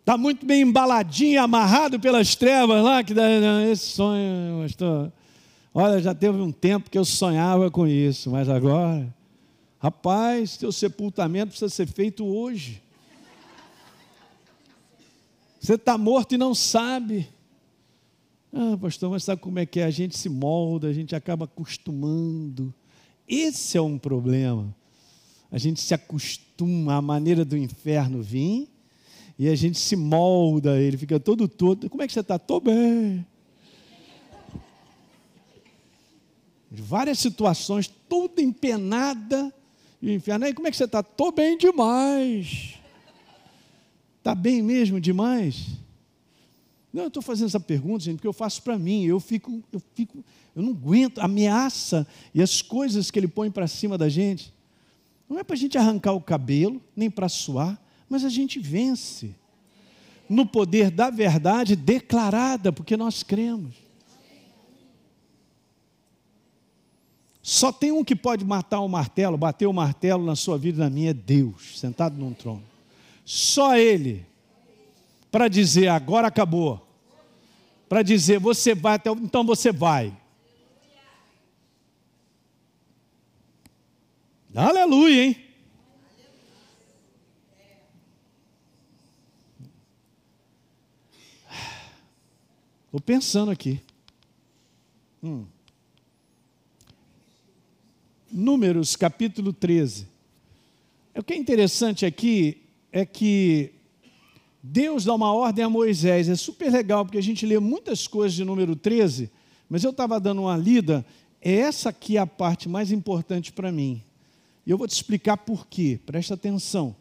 Está 0.00 0.18
muito 0.18 0.44
bem 0.44 0.62
embaladinho, 0.62 1.42
amarrado 1.42 1.98
pelas 1.98 2.34
trevas 2.34 2.82
lá, 2.84 3.02
que 3.02 3.14
dá, 3.14 3.24
esse 3.70 3.86
sonho, 3.86 4.62
pastor. 4.62 5.10
Olha, 5.72 6.00
já 6.00 6.14
teve 6.14 6.38
um 6.38 6.52
tempo 6.52 6.90
que 6.90 6.98
eu 6.98 7.04
sonhava 7.04 7.70
com 7.70 7.86
isso, 7.86 8.30
mas 8.30 8.48
agora, 8.48 9.12
rapaz, 9.78 10.56
teu 10.56 10.70
sepultamento 10.70 11.48
precisa 11.48 11.70
ser 11.70 11.86
feito 11.86 12.24
hoje. 12.24 12.82
Você 15.58 15.74
está 15.74 15.96
morto 15.96 16.34
e 16.34 16.38
não 16.38 16.54
sabe. 16.54 17.26
Ah, 18.56 18.78
pastor, 18.80 19.10
mas 19.10 19.24
sabe 19.24 19.42
como 19.42 19.58
é 19.58 19.66
que 19.66 19.80
é? 19.80 19.84
A 19.84 19.90
gente 19.90 20.16
se 20.16 20.28
molda, 20.28 20.86
a 20.86 20.92
gente 20.92 21.16
acaba 21.16 21.44
acostumando. 21.44 22.72
Esse 23.26 23.76
é 23.76 23.82
um 23.82 23.98
problema. 23.98 24.72
a 25.50 25.58
gente 25.58 25.80
se 25.80 25.92
acostuma 25.92 26.94
à 26.94 27.02
maneira 27.02 27.44
do 27.44 27.56
inferno 27.56 28.22
vir 28.22 28.68
e 29.38 29.48
a 29.48 29.54
gente 29.56 29.78
se 29.78 29.96
molda, 29.96 30.80
ele 30.80 30.96
fica 30.96 31.18
todo 31.18 31.48
todo. 31.48 31.90
Como 31.90 32.02
é 32.02 32.06
que 32.06 32.12
você 32.12 32.20
está? 32.20 32.36
Estou 32.36 32.60
bem. 32.60 33.26
Várias 36.70 37.18
situações, 37.18 37.88
toda 38.08 38.42
empenada, 38.42 39.52
e 40.02 40.08
o 40.08 40.12
inferno, 40.12 40.44
aí 40.44 40.52
como 40.52 40.66
é 40.66 40.70
que 40.70 40.76
você 40.76 40.84
está? 40.84 41.00
Estou 41.00 41.32
bem 41.32 41.56
demais. 41.56 42.74
Está 44.18 44.34
bem 44.34 44.62
mesmo 44.62 45.00
demais? 45.00 45.83
Não, 46.94 47.02
eu 47.02 47.08
estou 47.08 47.20
fazendo 47.20 47.48
essa 47.48 47.58
pergunta, 47.58 48.04
gente, 48.04 48.18
porque 48.18 48.28
eu 48.28 48.32
faço 48.32 48.62
para 48.62 48.78
mim. 48.78 49.04
Eu 49.04 49.18
fico, 49.18 49.60
eu 49.72 49.82
fico, 49.94 50.24
eu 50.54 50.62
não 50.62 50.70
aguento 50.70 51.18
a 51.18 51.24
ameaça 51.24 52.06
e 52.32 52.40
as 52.40 52.62
coisas 52.62 53.10
que 53.10 53.18
ele 53.18 53.26
põe 53.26 53.50
para 53.50 53.66
cima 53.66 53.98
da 53.98 54.08
gente. 54.08 54.54
Não 55.28 55.36
é 55.36 55.42
para 55.42 55.54
a 55.54 55.58
gente 55.58 55.76
arrancar 55.76 56.12
o 56.12 56.20
cabelo, 56.20 56.80
nem 56.94 57.10
para 57.10 57.28
suar, 57.28 57.82
mas 58.08 58.24
a 58.24 58.28
gente 58.28 58.60
vence 58.60 59.34
no 60.28 60.46
poder 60.46 60.88
da 60.88 61.10
verdade 61.10 61.74
declarada, 61.74 62.72
porque 62.72 62.96
nós 62.96 63.24
cremos. 63.24 63.74
Só 67.42 67.72
tem 67.72 67.90
um 67.90 68.04
que 68.04 68.14
pode 68.14 68.44
matar 68.44 68.78
o 68.78 68.88
martelo, 68.88 69.36
bater 69.36 69.66
o 69.66 69.72
martelo 69.72 70.24
na 70.24 70.36
sua 70.36 70.56
vida 70.56 70.78
e 70.78 70.84
na 70.84 70.88
minha, 70.88 71.10
é 71.10 71.14
Deus, 71.14 71.80
sentado 71.80 72.16
num 72.16 72.32
trono. 72.32 72.62
Só 73.24 73.76
Ele, 73.76 74.24
para 75.28 75.48
dizer 75.48 75.88
agora 75.88 76.28
acabou, 76.28 76.83
para 77.94 78.02
dizer 78.02 78.40
você 78.40 78.74
vai 78.74 78.96
até, 78.96 79.08
então 79.08 79.46
você 79.46 79.70
vai. 79.70 80.12
Aleluia, 84.52 85.26
hein? 85.26 85.36
Estou 92.86 93.00
pensando 93.00 93.52
aqui. 93.52 93.80
Hum. 95.22 95.46
Números 98.28 98.96
capítulo 98.96 99.52
13. 99.52 100.08
O 101.14 101.22
que 101.22 101.32
é 101.32 101.36
interessante 101.36 102.04
aqui 102.04 102.60
é 102.90 103.06
que 103.06 103.73
Deus 104.66 105.04
dá 105.04 105.14
uma 105.14 105.30
ordem 105.30 105.62
a 105.62 105.68
Moisés. 105.68 106.26
É 106.26 106.34
super 106.34 106.72
legal, 106.72 107.04
porque 107.04 107.18
a 107.18 107.22
gente 107.22 107.44
lê 107.44 107.58
muitas 107.58 108.08
coisas 108.08 108.34
de 108.34 108.42
número 108.46 108.74
13, 108.74 109.30
mas 109.68 109.84
eu 109.84 109.90
estava 109.90 110.18
dando 110.18 110.40
uma 110.40 110.56
lida. 110.56 111.04
É 111.38 111.52
essa 111.52 111.90
aqui 111.90 112.16
a 112.16 112.26
parte 112.26 112.66
mais 112.66 112.90
importante 112.90 113.52
para 113.52 113.70
mim. 113.70 114.02
E 114.64 114.70
eu 114.70 114.78
vou 114.78 114.88
te 114.88 114.92
explicar 114.92 115.36
por 115.36 115.66
quê. 115.66 116.00
Presta 116.06 116.32
atenção. 116.32 116.96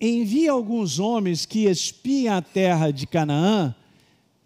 Envia 0.00 0.52
alguns 0.52 1.00
homens 1.00 1.44
que 1.44 1.64
espiem 1.64 2.28
a 2.28 2.40
terra 2.40 2.92
de 2.92 3.08
Canaã 3.08 3.74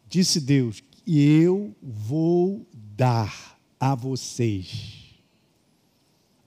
disse 0.09 0.41
Deus: 0.41 0.83
E 1.07 1.21
eu 1.21 1.75
vou 1.83 2.67
dar 2.73 3.59
a 3.79 3.95
vocês. 3.95 5.21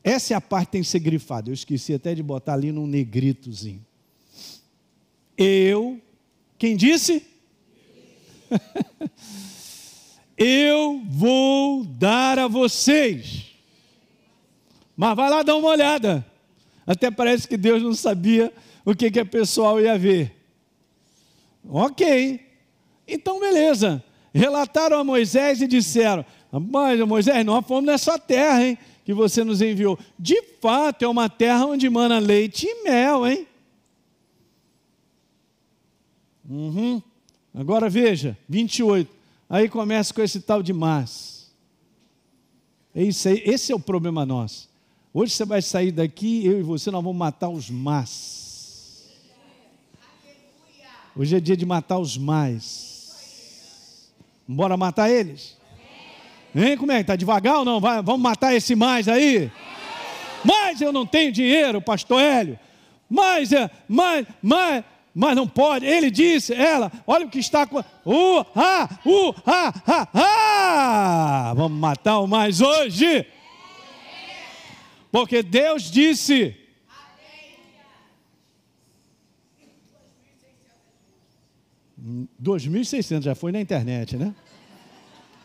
Essa 0.04 0.34
é 0.34 0.36
a 0.36 0.42
parte 0.42 0.66
que 0.66 0.72
tem 0.72 0.82
que 0.82 0.88
ser 0.88 1.00
grifada. 1.00 1.52
Eu 1.52 1.54
esqueci 1.54 1.94
até 1.94 2.16
de 2.16 2.24
botar 2.24 2.54
ali 2.54 2.72
num 2.72 2.88
negritozinho. 2.88 3.86
Eu, 5.38 6.00
quem 6.58 6.76
disse? 6.76 7.26
eu 10.38 11.02
vou 11.08 11.84
dar 11.84 12.40
a 12.40 12.48
vocês. 12.48 13.52
Mas 14.96 15.16
vai 15.16 15.30
lá 15.30 15.44
dar 15.44 15.56
uma 15.56 15.70
olhada. 15.70 16.26
Até 16.88 17.12
parece 17.12 17.48
que 17.48 17.58
Deus 17.58 17.82
não 17.82 17.94
sabia 17.94 18.54
o 18.86 18.96
que, 18.96 19.12
que 19.12 19.20
a 19.20 19.26
pessoal 19.26 19.82
ia 19.82 19.98
ver. 19.98 20.36
Ok, 21.68 22.40
então, 23.08 23.40
beleza. 23.40 24.04
Relataram 24.34 25.00
a 25.00 25.04
Moisés 25.04 25.62
e 25.62 25.68
disseram: 25.68 26.26
Mas 26.52 27.00
Moisés, 27.02 27.46
nós 27.46 27.66
fomos 27.66 27.86
nessa 27.86 28.20
terra, 28.20 28.66
hein? 28.66 28.78
Que 29.04 29.14
você 29.14 29.44
nos 29.44 29.62
enviou. 29.62 29.98
De 30.18 30.42
fato, 30.62 31.04
é 31.04 31.08
uma 31.08 31.30
terra 31.30 31.66
onde 31.66 31.90
mana 31.90 32.20
leite 32.20 32.68
e 32.68 32.84
mel, 32.84 33.26
hein? 33.26 33.48
Uhum. 36.50 37.02
Agora 37.54 37.90
veja, 37.90 38.38
28. 38.48 39.10
Aí 39.50 39.70
começa 39.70 40.14
com 40.14 40.22
esse 40.22 40.42
tal 40.42 40.62
de 40.62 40.74
mas. 40.74 41.52
Esse, 42.94 43.30
aí, 43.30 43.42
esse 43.46 43.72
é 43.72 43.76
o 43.76 43.80
problema 43.80 44.26
nosso. 44.26 44.70
Hoje 45.14 45.34
você 45.34 45.46
vai 45.46 45.62
sair 45.62 45.92
daqui, 45.92 46.46
eu 46.46 46.60
e 46.60 46.64
você, 46.64 46.92
nós 46.92 47.04
vamos 47.04 47.18
matar 47.18 47.50
os 47.50 47.70
mas. 47.70 49.14
Hoje 51.16 51.38
é 51.38 51.40
dia 51.40 51.56
de 51.56 51.66
matar 51.66 51.98
os 51.98 52.18
mais. 52.18 54.12
Bora 54.48 54.76
matar 54.76 55.10
eles? 55.10 55.58
Hein? 56.54 56.78
Como 56.78 56.92
é? 56.92 57.02
Está 57.02 57.16
devagar 57.16 57.60
ou 57.60 57.66
não? 57.66 57.80
Vai, 57.80 58.02
vamos 58.02 58.22
matar 58.22 58.54
esse 58.54 58.76
mais 58.76 59.08
aí? 59.08 59.52
Mas 60.44 60.82
eu 60.82 60.92
não 60.92 61.06
tenho 61.06 61.32
dinheiro, 61.32 61.82
pastor 61.82 62.22
Hélio. 62.22 62.60
Mas, 63.10 63.52
é, 63.52 63.70
mas, 63.88 64.28
mas, 64.42 64.84
mas 65.16 65.34
não 65.34 65.48
pode. 65.48 65.86
Ele 65.86 66.12
disse, 66.12 66.54
ela, 66.54 66.92
olha 67.08 67.26
o 67.26 67.30
que 67.30 67.40
está 67.40 67.66
com. 67.66 67.80
Uh, 67.80 68.46
ah, 68.54 69.00
uh, 69.06 69.34
ah, 69.46 69.74
ah, 69.88 70.10
ah. 70.14 71.54
Vamos 71.56 71.80
matar 71.80 72.20
o 72.20 72.28
mais 72.28 72.60
hoje. 72.60 73.26
Porque 75.10 75.42
Deus 75.42 75.90
disse. 75.90 76.54
2.600, 82.44 83.24
já 83.24 83.34
foi 83.34 83.54
na 83.54 83.62
internet, 83.62 84.18
né? 84.18 84.36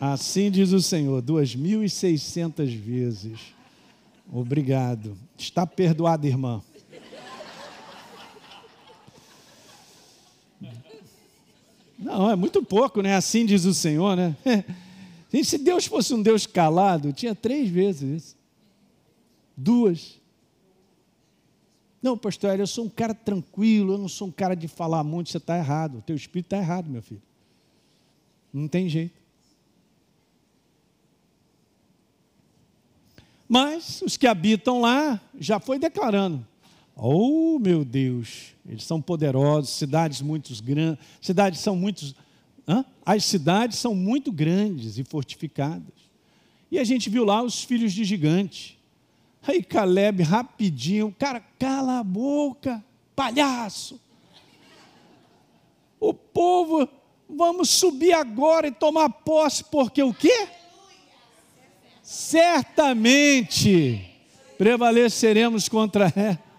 Assim 0.01 0.51
diz 0.51 0.73
o 0.73 0.83
Senhor, 0.83 1.23
2.600 1.23 2.77
vezes. 2.77 3.39
Obrigado. 4.31 5.17
Está 5.39 5.65
perdoado, 5.67 6.27
irmã. 6.27 6.61
Não, 12.01 12.31
é 12.31 12.35
muito 12.35 12.63
pouco, 12.65 13.03
né? 13.03 13.15
Assim 13.15 13.45
diz 13.45 13.67
o 13.67 13.75
Senhor, 13.75 14.17
né? 14.17 14.35
Gente, 15.31 15.47
se 15.47 15.59
Deus 15.59 15.85
fosse 15.85 16.15
um 16.15 16.23
Deus 16.23 16.47
calado, 16.47 17.13
tinha 17.13 17.35
três 17.35 17.69
vezes 17.69 18.25
isso. 18.25 18.37
Duas. 19.55 20.19
Não, 22.03 22.17
pastor, 22.17 22.59
eu 22.59 22.67
sou 22.67 22.87
um 22.87 22.89
cara 22.89 23.15
tranquilo, 23.15 23.93
eu 23.93 23.99
não 23.99 24.09
sou 24.09 24.29
um 24.29 24.33
cara 24.33 24.57
de 24.57 24.67
falar 24.67 25.05
muito, 25.05 25.29
você 25.29 25.37
está 25.37 25.59
errado, 25.59 25.99
o 25.99 26.03
teu 26.03 26.17
espírito 26.17 26.47
está 26.47 26.57
errado, 26.57 26.89
meu 26.89 27.03
filho. 27.03 27.23
Não 28.51 28.67
tem 28.67 28.89
jeito. 28.89 29.21
Mas 33.47 34.01
os 34.01 34.17
que 34.17 34.27
habitam 34.27 34.81
lá 34.81 35.21
já 35.39 35.61
foi 35.61 35.79
declarando. 35.79 36.47
Oh, 37.03 37.59
meu 37.59 37.83
Deus, 37.83 38.55
eles 38.69 38.85
são 38.85 39.01
poderosos, 39.01 39.71
cidades 39.71 40.21
muito 40.21 40.53
grandes, 40.63 41.03
cidades 41.19 41.61
são 41.61 41.75
muito, 41.75 42.15
as 43.07 43.25
cidades 43.25 43.79
são 43.79 43.95
muito 43.95 44.31
grandes 44.31 44.99
e 44.99 45.05
fortificadas. 45.05 45.95
E 46.71 46.79
a 46.79 46.85
gente 46.85 47.09
viu 47.09 47.25
lá 47.25 47.43
os 47.43 47.65
filhos 47.65 47.95
de 47.95 48.05
gigante. 48.05 48.79
Aí 49.43 49.63
Caleb, 49.63 50.23
rapidinho, 50.23 51.11
cara, 51.19 51.41
cala 51.59 52.01
a 52.01 52.05
boca, 52.05 52.85
palhaço. 53.17 53.99
O 55.99 56.13
povo, 56.13 56.87
vamos 57.27 57.71
subir 57.71 58.13
agora 58.13 58.67
e 58.67 58.73
tomar 58.73 59.09
posse, 59.09 59.65
porque 59.65 60.03
o 60.03 60.13
quê? 60.13 60.49
Certamente 62.03 64.07
prevaleceremos 64.59 65.67
contra 65.67 66.13
ela. 66.15 66.50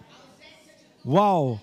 Uau! 1.04 1.60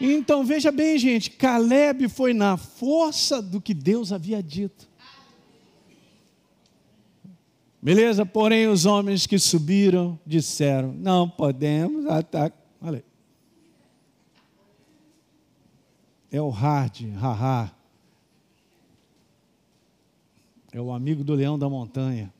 Então 0.00 0.44
veja 0.44 0.72
bem, 0.72 0.98
gente, 0.98 1.30
Caleb 1.30 2.08
foi 2.08 2.32
na 2.32 2.56
força 2.56 3.42
do 3.42 3.60
que 3.60 3.74
Deus 3.74 4.12
havia 4.12 4.42
dito. 4.42 4.88
Beleza? 7.82 8.26
Porém, 8.26 8.66
os 8.66 8.84
homens 8.86 9.26
que 9.26 9.38
subiram 9.38 10.18
disseram: 10.26 10.92
Não 10.92 11.28
podemos 11.28 12.06
atacar. 12.06 12.58
Olha 12.80 13.04
É 16.30 16.40
o 16.40 16.48
hard, 16.48 17.12
haha. 17.16 17.72
É 20.72 20.80
o 20.80 20.92
amigo 20.92 21.24
do 21.24 21.34
leão 21.34 21.58
da 21.58 21.68
montanha. 21.68 22.32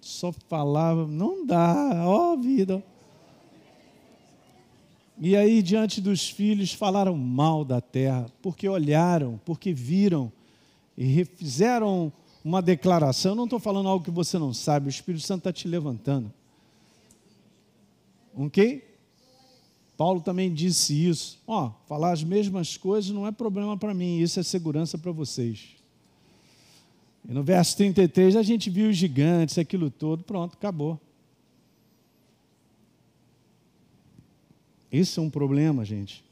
Só 0.00 0.30
falava, 0.32 1.06
não 1.06 1.46
dá, 1.46 2.06
ó 2.06 2.36
vida. 2.36 2.84
E 5.20 5.36
aí, 5.36 5.62
diante 5.62 6.00
dos 6.00 6.28
filhos, 6.28 6.72
falaram 6.72 7.16
mal 7.16 7.64
da 7.64 7.80
terra, 7.80 8.26
porque 8.40 8.68
olharam, 8.68 9.40
porque 9.44 9.72
viram 9.72 10.30
e 10.96 11.24
fizeram 11.24 12.12
uma 12.44 12.62
declaração. 12.62 13.32
Eu 13.32 13.36
não 13.36 13.44
estou 13.44 13.58
falando 13.58 13.88
algo 13.88 14.04
que 14.04 14.10
você 14.10 14.38
não 14.38 14.54
sabe, 14.54 14.86
o 14.86 14.90
Espírito 14.90 15.24
Santo 15.24 15.40
está 15.40 15.52
te 15.52 15.66
levantando. 15.66 16.32
Ok? 18.36 18.88
Paulo 19.96 20.20
também 20.20 20.54
disse 20.54 21.08
isso. 21.08 21.40
Ó, 21.44 21.72
falar 21.88 22.12
as 22.12 22.22
mesmas 22.22 22.76
coisas 22.76 23.10
não 23.10 23.26
é 23.26 23.32
problema 23.32 23.76
para 23.76 23.92
mim, 23.92 24.20
isso 24.20 24.38
é 24.38 24.44
segurança 24.44 24.96
para 24.96 25.10
vocês. 25.10 25.70
E 27.28 27.32
no 27.32 27.42
verso 27.42 27.76
33 27.76 28.36
a 28.36 28.42
gente 28.44 28.70
viu 28.70 28.88
os 28.88 28.96
gigantes, 28.96 29.58
aquilo 29.58 29.90
todo, 29.90 30.22
pronto, 30.22 30.54
acabou. 30.54 31.00
Esse 34.90 35.18
é 35.18 35.22
um 35.22 35.30
problema, 35.30 35.84
gente. 35.84 36.24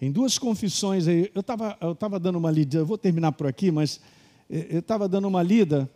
Em 0.00 0.12
duas 0.12 0.38
confissões 0.38 1.08
aí, 1.08 1.30
eu 1.34 1.40
estava 1.40 1.76
eu 1.80 1.94
tava 1.94 2.20
dando 2.20 2.38
uma 2.38 2.50
lida, 2.50 2.78
eu 2.78 2.86
vou 2.86 2.96
terminar 2.96 3.32
por 3.32 3.46
aqui, 3.46 3.70
mas 3.70 4.00
eh, 4.48 4.66
eu 4.70 4.78
estava 4.78 5.08
dando 5.08 5.26
uma 5.26 5.42
lida, 5.42 5.90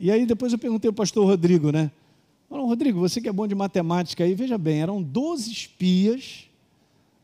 e 0.00 0.10
aí 0.10 0.24
depois 0.24 0.52
eu 0.52 0.58
perguntei 0.58 0.88
ao 0.88 0.94
pastor 0.94 1.26
Rodrigo, 1.26 1.70
né? 1.70 1.90
Falou, 2.48 2.66
Rodrigo, 2.66 2.98
você 2.98 3.20
que 3.20 3.28
é 3.28 3.32
bom 3.32 3.46
de 3.46 3.54
matemática 3.54 4.24
aí, 4.24 4.34
veja 4.34 4.56
bem, 4.56 4.80
eram 4.80 5.02
12 5.02 5.50
espias 5.52 6.48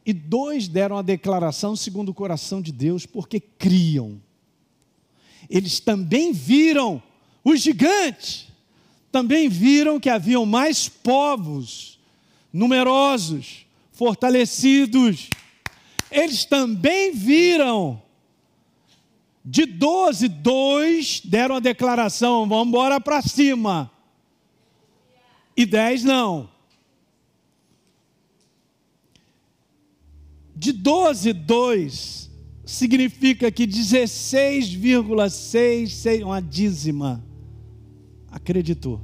e 0.05 0.13
dois 0.13 0.69
deram 0.69 0.99
a 0.99 1.03
declaração 1.03 1.75
segundo 1.75 2.11
o 2.11 2.15
coração 2.15 2.61
de 2.61 2.71
Deus, 2.71 3.07
porque 3.07 3.41
criam. 3.41 4.21
Eles 5.49 5.81
também 5.81 6.33
viram 6.33 7.03
os 7.43 7.61
gigantes, 7.61 8.49
também 9.15 9.49
viram 9.49 9.99
que 10.01 10.11
haviam 10.11 10.45
mais 10.45 10.89
povos, 10.89 12.01
numerosos, 12.53 13.65
fortalecidos. 13.93 15.31
Eles 16.11 16.45
também 16.45 17.13
viram. 17.13 18.03
De 19.45 19.67
doze, 19.67 20.27
dois 20.27 21.21
deram 21.25 21.55
a 21.55 21.61
declaração: 21.61 22.49
vamos 22.49 22.67
embora 22.67 23.01
para 23.01 23.23
cima 23.23 23.89
e 25.57 25.65
dez 25.65 26.03
não. 26.03 26.51
De 30.57 30.73
12, 30.73 31.33
2 31.35 32.31
significa 32.65 33.49
que 33.53 33.65
16,6, 33.65 36.25
uma 36.25 36.41
dízima, 36.41 37.25
acreditou. 38.35 39.01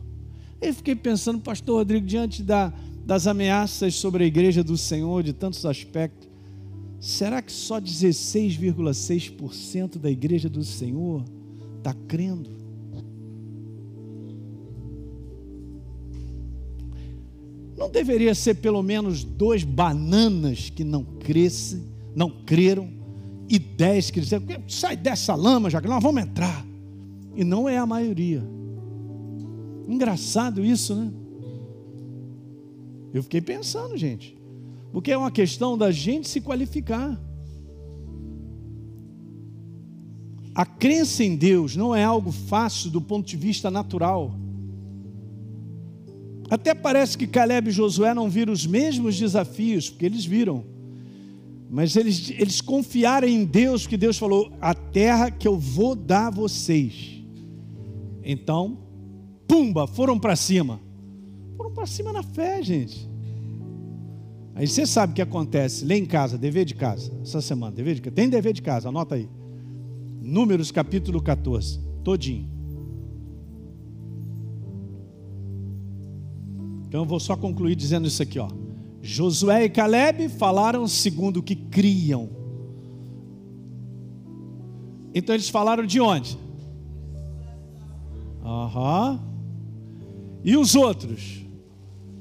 Eu 0.61 0.75
fiquei 0.75 0.97
pensando, 0.97 1.41
pastor 1.41 1.77
Rodrigo, 1.77 2.05
diante 2.05 2.43
da, 2.43 2.73
das 3.07 3.29
ameaças 3.29 3.95
sobre 3.95 4.25
a 4.25 4.27
igreja 4.27 4.65
do 4.65 4.77
Senhor, 4.77 5.23
de 5.23 5.33
tantos 5.33 5.65
aspectos, 5.65 6.29
será 6.99 7.41
que 7.41 7.53
só 7.53 7.81
16,6% 7.81 9.99
da 9.99 10.11
igreja 10.11 10.49
do 10.49 10.65
Senhor 10.65 11.25
está 11.79 11.95
crendo? 12.09 12.51
Não 17.79 17.89
deveria 17.89 18.35
ser 18.35 18.57
pelo 18.57 18.83
menos 18.83 19.23
dois 19.25 19.63
bananas 19.65 20.69
que 20.69 20.85
não 20.85 21.03
crescem, 21.05 21.83
não 22.15 22.31
creram, 22.45 22.91
e 23.49 23.59
dez 23.59 24.11
que 24.11 24.21
disseram, 24.21 24.45
sai 24.69 24.95
dessa 24.97 25.35
lama, 25.35 25.71
já 25.71 25.81
que 25.81 25.89
nós 25.89 26.03
vamos 26.03 26.23
entrar. 26.23 26.67
E 27.35 27.43
não 27.43 27.67
é 27.69 27.79
a 27.79 27.87
maioria. 27.87 28.60
Engraçado 29.89 30.65
isso, 30.65 30.95
né? 30.95 31.13
Eu 33.13 33.23
fiquei 33.23 33.41
pensando, 33.41 33.97
gente. 33.97 34.37
Porque 34.93 35.13
é 35.13 35.17
uma 35.17 35.31
questão 35.31 35.77
da 35.77 35.91
gente 35.91 36.29
se 36.29 36.41
qualificar. 36.41 37.21
A 40.55 40.67
crença 40.67 41.23
em 41.23 41.37
Deus 41.37 41.77
não 41.77 41.95
é 41.95 42.05
algo 42.05 42.33
fácil 42.33 42.91
do 42.91 43.01
ponto 43.01 43.27
de 43.27 43.37
vista 43.37 43.71
natural. 43.71 44.35
Até 46.51 46.75
parece 46.75 47.17
que 47.17 47.29
Caleb 47.29 47.69
e 47.69 47.73
Josué 47.73 48.13
não 48.13 48.29
viram 48.29 48.53
os 48.53 48.67
mesmos 48.67 49.17
desafios, 49.17 49.89
porque 49.89 50.05
eles 50.05 50.25
viram. 50.25 50.65
Mas 51.71 51.95
eles, 51.95 52.31
eles 52.31 52.61
confiaram 52.61 53.29
em 53.29 53.45
Deus, 53.45 53.83
porque 53.83 53.97
Deus 53.97 54.19
falou: 54.19 54.53
a 54.61 54.75
terra 54.75 55.31
que 55.31 55.47
eu 55.47 55.57
vou 55.57 55.95
dar 55.95 56.27
a 56.27 56.31
vocês. 56.31 57.23
Então, 58.25 58.79
pumba, 59.51 59.89
foram 59.89 60.17
para 60.17 60.37
cima. 60.37 60.81
Foram 61.57 61.73
para 61.73 61.85
cima 61.85 62.13
na 62.13 62.23
fé, 62.23 62.63
gente. 62.63 63.11
Aí 64.55 64.65
você 64.65 64.87
sabe 64.87 65.13
o 65.13 65.17
que 65.17 65.23
acontece. 65.23 65.85
Lê 65.85 65.97
em 65.97 66.07
casa, 66.07 66.39
dever 66.39 66.65
de 66.65 66.77
casa. 66.77 67.11
Essa 67.21 67.41
semana, 67.41 67.73
dever 67.73 67.97
de 67.97 68.01
casa. 68.01 68.15
Tem 68.15 68.29
dever 68.29 68.53
de 68.53 68.63
casa, 68.63 68.89
anota 68.89 69.17
aí. 69.17 69.29
Números 70.23 70.71
capítulo 70.71 71.21
14, 71.21 71.81
todinho. 72.05 72.49
Então 76.87 77.01
eu 77.01 77.07
vou 77.07 77.19
só 77.19 77.37
concluir 77.37 77.75
dizendo 77.75 78.07
isso 78.07 78.23
aqui, 78.23 78.39
ó. 78.39 78.49
Josué 79.03 79.65
e 79.65 79.71
Caleb 79.71 80.29
falaram 80.29 80.87
segundo 80.87 81.39
o 81.39 81.43
que 81.43 81.57
criam. 81.57 82.29
Então 85.13 85.35
eles 85.35 85.49
falaram 85.49 85.85
de 85.85 86.01
onde? 86.01 86.39
Aham. 88.45 89.13
Uhum. 89.13 89.31
E 90.45 90.57
os 90.57 90.75
outros? 90.75 91.45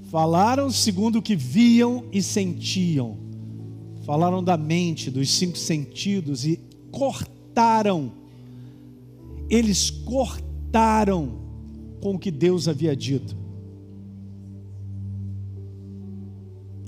Falaram 0.10 0.72
segundo 0.72 1.20
o 1.20 1.22
que 1.22 1.36
viam 1.36 2.06
e 2.12 2.22
sentiam. 2.22 3.18
Falaram 4.06 4.44
da 4.44 4.58
mente, 4.58 5.12
dos 5.12 5.30
cinco 5.30 5.58
sentidos 5.58 6.46
e 6.46 6.60
cortaram. 6.92 8.12
Eles 9.50 9.90
cortaram 9.90 11.40
com 12.02 12.16
o 12.16 12.20
que 12.20 12.32
Deus 12.32 12.68
havia 12.68 12.96
dito. 12.96 13.40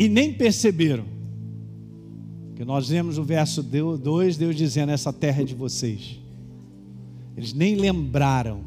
e 0.01 0.09
nem 0.09 0.33
perceberam. 0.33 1.05
Que 2.55 2.65
nós 2.65 2.89
vemos 2.89 3.19
no 3.19 3.23
verso 3.23 3.61
2 3.61 4.35
Deus 4.35 4.55
dizendo: 4.55 4.91
Essa 4.91 5.13
terra 5.13 5.43
é 5.43 5.45
de 5.45 5.53
vocês. 5.53 6.19
Eles 7.37 7.53
nem 7.53 7.75
lembraram, 7.75 8.63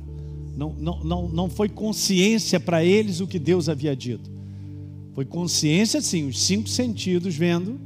não, 0.56 0.72
não, 1.02 1.28
não, 1.28 1.50
foi 1.50 1.68
consciência 1.68 2.60
para 2.60 2.84
eles 2.84 3.20
o 3.20 3.26
que 3.26 3.38
Deus 3.38 3.68
havia 3.68 3.94
dito. 3.94 4.30
Foi 5.12 5.24
consciência, 5.24 6.00
sim, 6.00 6.28
os 6.28 6.42
cinco 6.42 6.68
sentidos 6.68 7.34
vendo 7.34 7.78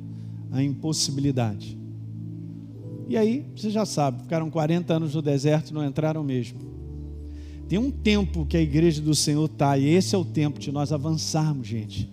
a 0.51 0.63
impossibilidade. 0.63 1.77
E 3.09 3.17
aí, 3.17 3.45
você 3.57 3.71
já 3.71 3.87
sabe, 3.87 4.23
ficaram 4.23 4.51
40 4.51 4.93
anos 4.93 5.15
no 5.15 5.23
deserto 5.23 5.71
e 5.71 5.75
não 5.75 5.85
entraram 5.85 6.23
mesmo. 6.23 6.59
Tem 7.69 7.79
um 7.79 7.91
tempo 7.91 8.47
que 8.47 8.57
a 8.57 8.61
igreja 8.61 9.01
do 9.01 9.15
Senhor 9.15 9.45
está, 9.47 9.77
e 9.77 9.87
esse 9.87 10.15
é 10.15 10.19
o 10.19 10.25
tempo 10.25 10.59
de 10.59 10.73
nós 10.73 10.93
avançarmos, 10.93 11.67
gente. 11.67 12.09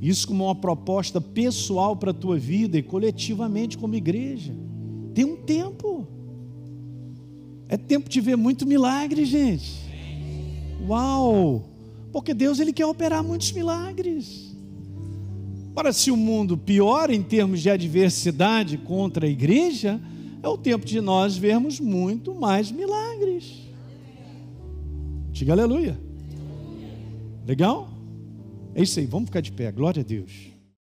Isso 0.00 0.26
como 0.26 0.44
uma 0.44 0.54
proposta 0.54 1.20
pessoal 1.20 1.94
para 1.94 2.10
a 2.10 2.14
tua 2.14 2.38
vida 2.38 2.78
e 2.78 2.82
coletivamente 2.82 3.76
como 3.76 3.94
igreja. 3.94 4.52
Tem 5.14 5.24
um 5.24 5.36
tempo. 5.36 6.06
É 7.70 7.76
tempo 7.76 8.08
de 8.08 8.20
ver 8.20 8.36
muito 8.36 8.66
milagre, 8.66 9.24
gente. 9.24 9.88
Uau! 10.88 11.62
Porque 12.10 12.34
Deus 12.34 12.58
ele 12.58 12.72
quer 12.72 12.84
operar 12.84 13.22
muitos 13.22 13.52
milagres. 13.52 14.56
Para 15.72 15.92
se 15.92 16.10
o 16.10 16.16
mundo 16.16 16.58
piora 16.58 17.14
em 17.14 17.22
termos 17.22 17.62
de 17.62 17.70
adversidade 17.70 18.76
contra 18.76 19.24
a 19.24 19.28
igreja, 19.28 20.00
é 20.42 20.48
o 20.48 20.58
tempo 20.58 20.84
de 20.84 21.00
nós 21.00 21.36
vermos 21.36 21.78
muito 21.78 22.34
mais 22.34 22.72
milagres. 22.72 23.60
Diga 25.30 25.52
aleluia. 25.52 25.96
Legal? 27.46 27.88
É 28.74 28.82
isso 28.82 28.98
aí, 28.98 29.06
vamos 29.06 29.28
ficar 29.28 29.42
de 29.42 29.52
pé, 29.52 29.70
glória 29.70 30.00
a 30.00 30.04
Deus. 30.04 30.49